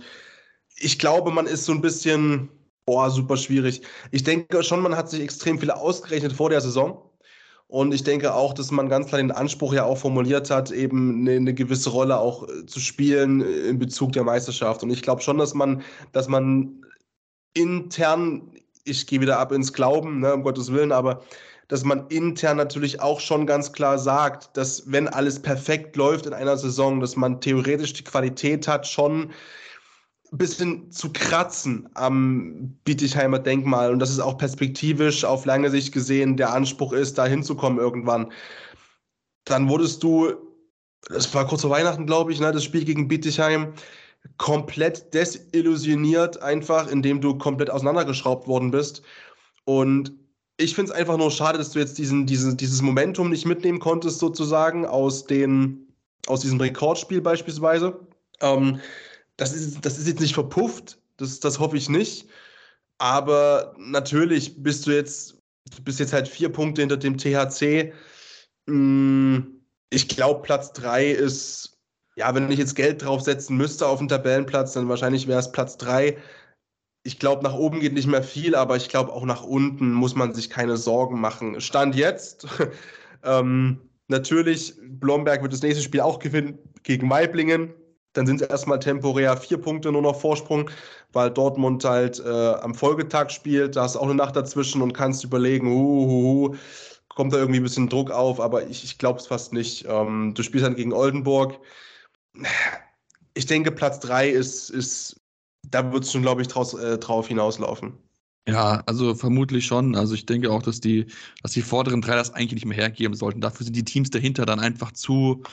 [0.76, 2.50] Ich glaube, man ist so ein bisschen
[2.88, 3.82] Boah, super schwierig.
[4.12, 7.02] Ich denke schon, man hat sich extrem viel ausgerechnet vor der Saison.
[7.68, 11.20] Und ich denke auch, dass man ganz klar den Anspruch ja auch formuliert hat, eben
[11.20, 14.84] eine, eine gewisse Rolle auch äh, zu spielen äh, in Bezug der Meisterschaft.
[14.84, 15.84] Und ich glaube schon, dass man,
[16.14, 16.82] dass man
[17.54, 18.54] intern,
[18.86, 21.24] ich gehe wieder ab ins Glauben, ne, um Gottes Willen, aber
[21.68, 26.34] dass man intern natürlich auch schon ganz klar sagt, dass wenn alles perfekt läuft in
[26.34, 29.34] einer Saison, dass man theoretisch die Qualität hat, schon
[30.32, 36.38] bisschen zu kratzen am Bietigheimer Denkmal und dass es auch perspektivisch auf lange Sicht gesehen
[36.38, 38.32] der Anspruch ist, da hinzukommen irgendwann.
[39.46, 40.34] Dann wurdest du,
[41.10, 43.74] das war kurz vor Weihnachten, glaube ich, ne, das Spiel gegen Bietigheim,
[44.38, 49.02] komplett desillusioniert, einfach, indem du komplett auseinandergeschraubt worden bist.
[49.64, 50.12] Und
[50.58, 53.80] ich finde es einfach nur schade, dass du jetzt diesen, diesen, dieses Momentum nicht mitnehmen
[53.80, 55.88] konntest, sozusagen, aus, den,
[56.28, 58.00] aus diesem Rekordspiel beispielsweise.
[58.42, 58.80] Ähm,
[59.38, 62.28] das ist, das ist jetzt nicht verpufft, das, das hoffe ich nicht.
[62.98, 65.38] Aber natürlich bist du jetzt,
[65.76, 67.94] du bist jetzt halt vier Punkte hinter dem THC.
[68.68, 69.62] Hm,
[69.92, 71.78] ich glaube, Platz drei ist,
[72.16, 75.78] ja, wenn ich jetzt Geld draufsetzen müsste auf den Tabellenplatz, dann wahrscheinlich wäre es Platz
[75.78, 76.18] drei.
[77.04, 80.16] Ich glaube, nach oben geht nicht mehr viel, aber ich glaube, auch nach unten muss
[80.16, 81.62] man sich keine Sorgen machen.
[81.62, 82.48] Stand jetzt.
[83.24, 87.74] ähm, natürlich, Blomberg wird das nächste Spiel auch gewinnen gegen Weiblingen
[88.18, 90.70] dann sind es erstmal temporär vier Punkte nur noch Vorsprung,
[91.14, 93.76] weil Dortmund halt äh, am Folgetag spielt.
[93.76, 96.56] Da hast du auch eine Nacht dazwischen und kannst überlegen, hu, hu, hu,
[97.10, 99.86] kommt da irgendwie ein bisschen Druck auf, aber ich, ich glaube es fast nicht.
[99.88, 101.60] Ähm, du spielst dann gegen Oldenburg.
[103.36, 105.20] Ich denke, Platz drei ist, ist
[105.70, 107.94] da wird es schon, glaube ich, draus, äh, drauf hinauslaufen.
[108.48, 109.96] Ja, also vermutlich schon.
[109.96, 111.06] Also ich denke auch, dass die,
[111.44, 113.42] dass die vorderen drei das eigentlich nicht mehr hergeben sollten.
[113.42, 115.44] Dafür sind die Teams dahinter dann einfach zu,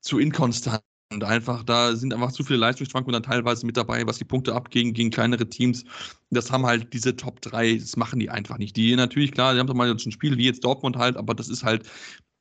[0.00, 0.82] zu inkonstant.
[1.14, 4.54] Und einfach, da sind einfach zu viele Leistungsschwankungen dann teilweise mit dabei, was die Punkte
[4.54, 5.84] abgehen gegen kleinere Teams.
[6.30, 8.76] Das haben halt diese Top 3, das machen die einfach nicht.
[8.76, 11.34] Die natürlich, klar, die haben doch mal jetzt ein Spiel wie jetzt Dortmund halt, aber
[11.34, 11.88] das ist halt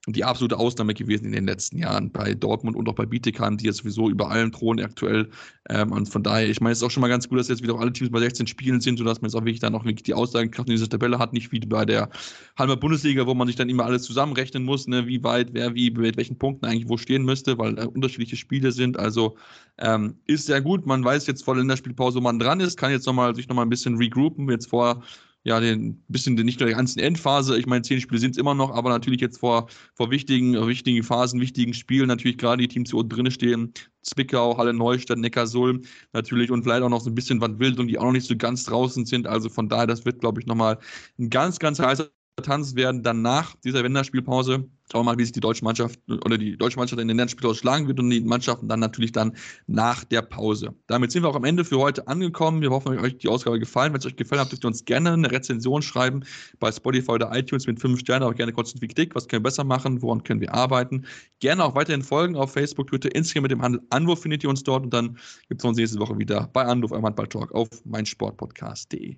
[0.07, 3.65] die absolute Ausnahme gewesen in den letzten Jahren bei Dortmund und auch bei Bietigheim, die
[3.65, 5.29] jetzt sowieso über allem drohen aktuell.
[5.69, 7.63] Ähm, und von daher, ich meine, es ist auch schon mal ganz gut, dass jetzt
[7.63, 10.03] wieder alle Teams bei 16 Spielen sind, sodass man jetzt auch wirklich dann auch wirklich
[10.03, 12.09] die Aussagekraft in dieser Tabelle hat, nicht wie bei der
[12.57, 15.89] Halmer Bundesliga, wo man sich dann immer alles zusammenrechnen muss, ne, wie weit, wer wie,
[15.91, 18.99] mit welchen Punkten eigentlich wo stehen müsste, weil äh, unterschiedliche Spiele sind.
[18.99, 19.37] Also
[19.77, 20.85] ähm, ist sehr gut.
[20.85, 23.65] Man weiß jetzt vor der Länderspielpause, wo man dran ist, kann jetzt nochmal sich nochmal
[23.65, 24.49] ein bisschen regroupen.
[24.49, 25.01] Jetzt vor
[25.43, 27.57] ja, den bisschen nicht nur der ganzen Endphase.
[27.57, 31.03] Ich meine, zehn Spiele sind es immer noch, aber natürlich jetzt vor, vor wichtigen, wichtigen
[31.03, 33.73] Phasen, wichtigen Spielen, natürlich gerade die Teams, die unten drin stehen,
[34.03, 35.81] Zwickau, Halle Neustadt, Neckarsulm
[36.13, 38.27] natürlich und vielleicht auch noch so ein bisschen was wild und die auch noch nicht
[38.27, 39.27] so ganz draußen sind.
[39.27, 40.79] Also von daher, das wird, glaube ich, nochmal
[41.19, 42.09] ein ganz, ganz heißer
[42.41, 44.67] Tanz werden dann nach dieser Länderspielpause.
[44.91, 47.59] Schauen wir mal, wie sich die deutsche Mannschaft oder die deutsche Mannschaft in den Länderspielpause
[47.59, 49.35] schlagen wird und die Mannschaften dann natürlich dann
[49.67, 50.73] nach der Pause.
[50.87, 52.61] Damit sind wir auch am Ende für heute angekommen.
[52.61, 53.93] Wir hoffen, euch die Ausgabe gefallen.
[53.93, 56.21] Wenn es euch gefallen hat, dürft ihr uns gerne eine Rezension schreiben
[56.59, 59.13] bei Spotify oder iTunes mit fünf Sternen, aber gerne kurz und Kritik.
[59.13, 60.01] Was können wir besser machen?
[60.01, 61.05] Woran können wir arbeiten?
[61.39, 64.63] Gerne auch weiterhin folgen auf Facebook, Twitter, Instagram mit dem Handel Anwurf findet ihr uns
[64.63, 65.17] dort und dann
[65.49, 69.17] gibt es uns nächste Woche wieder bei Anwurf, eurem Handball-Talk auf meinsportpodcast.de.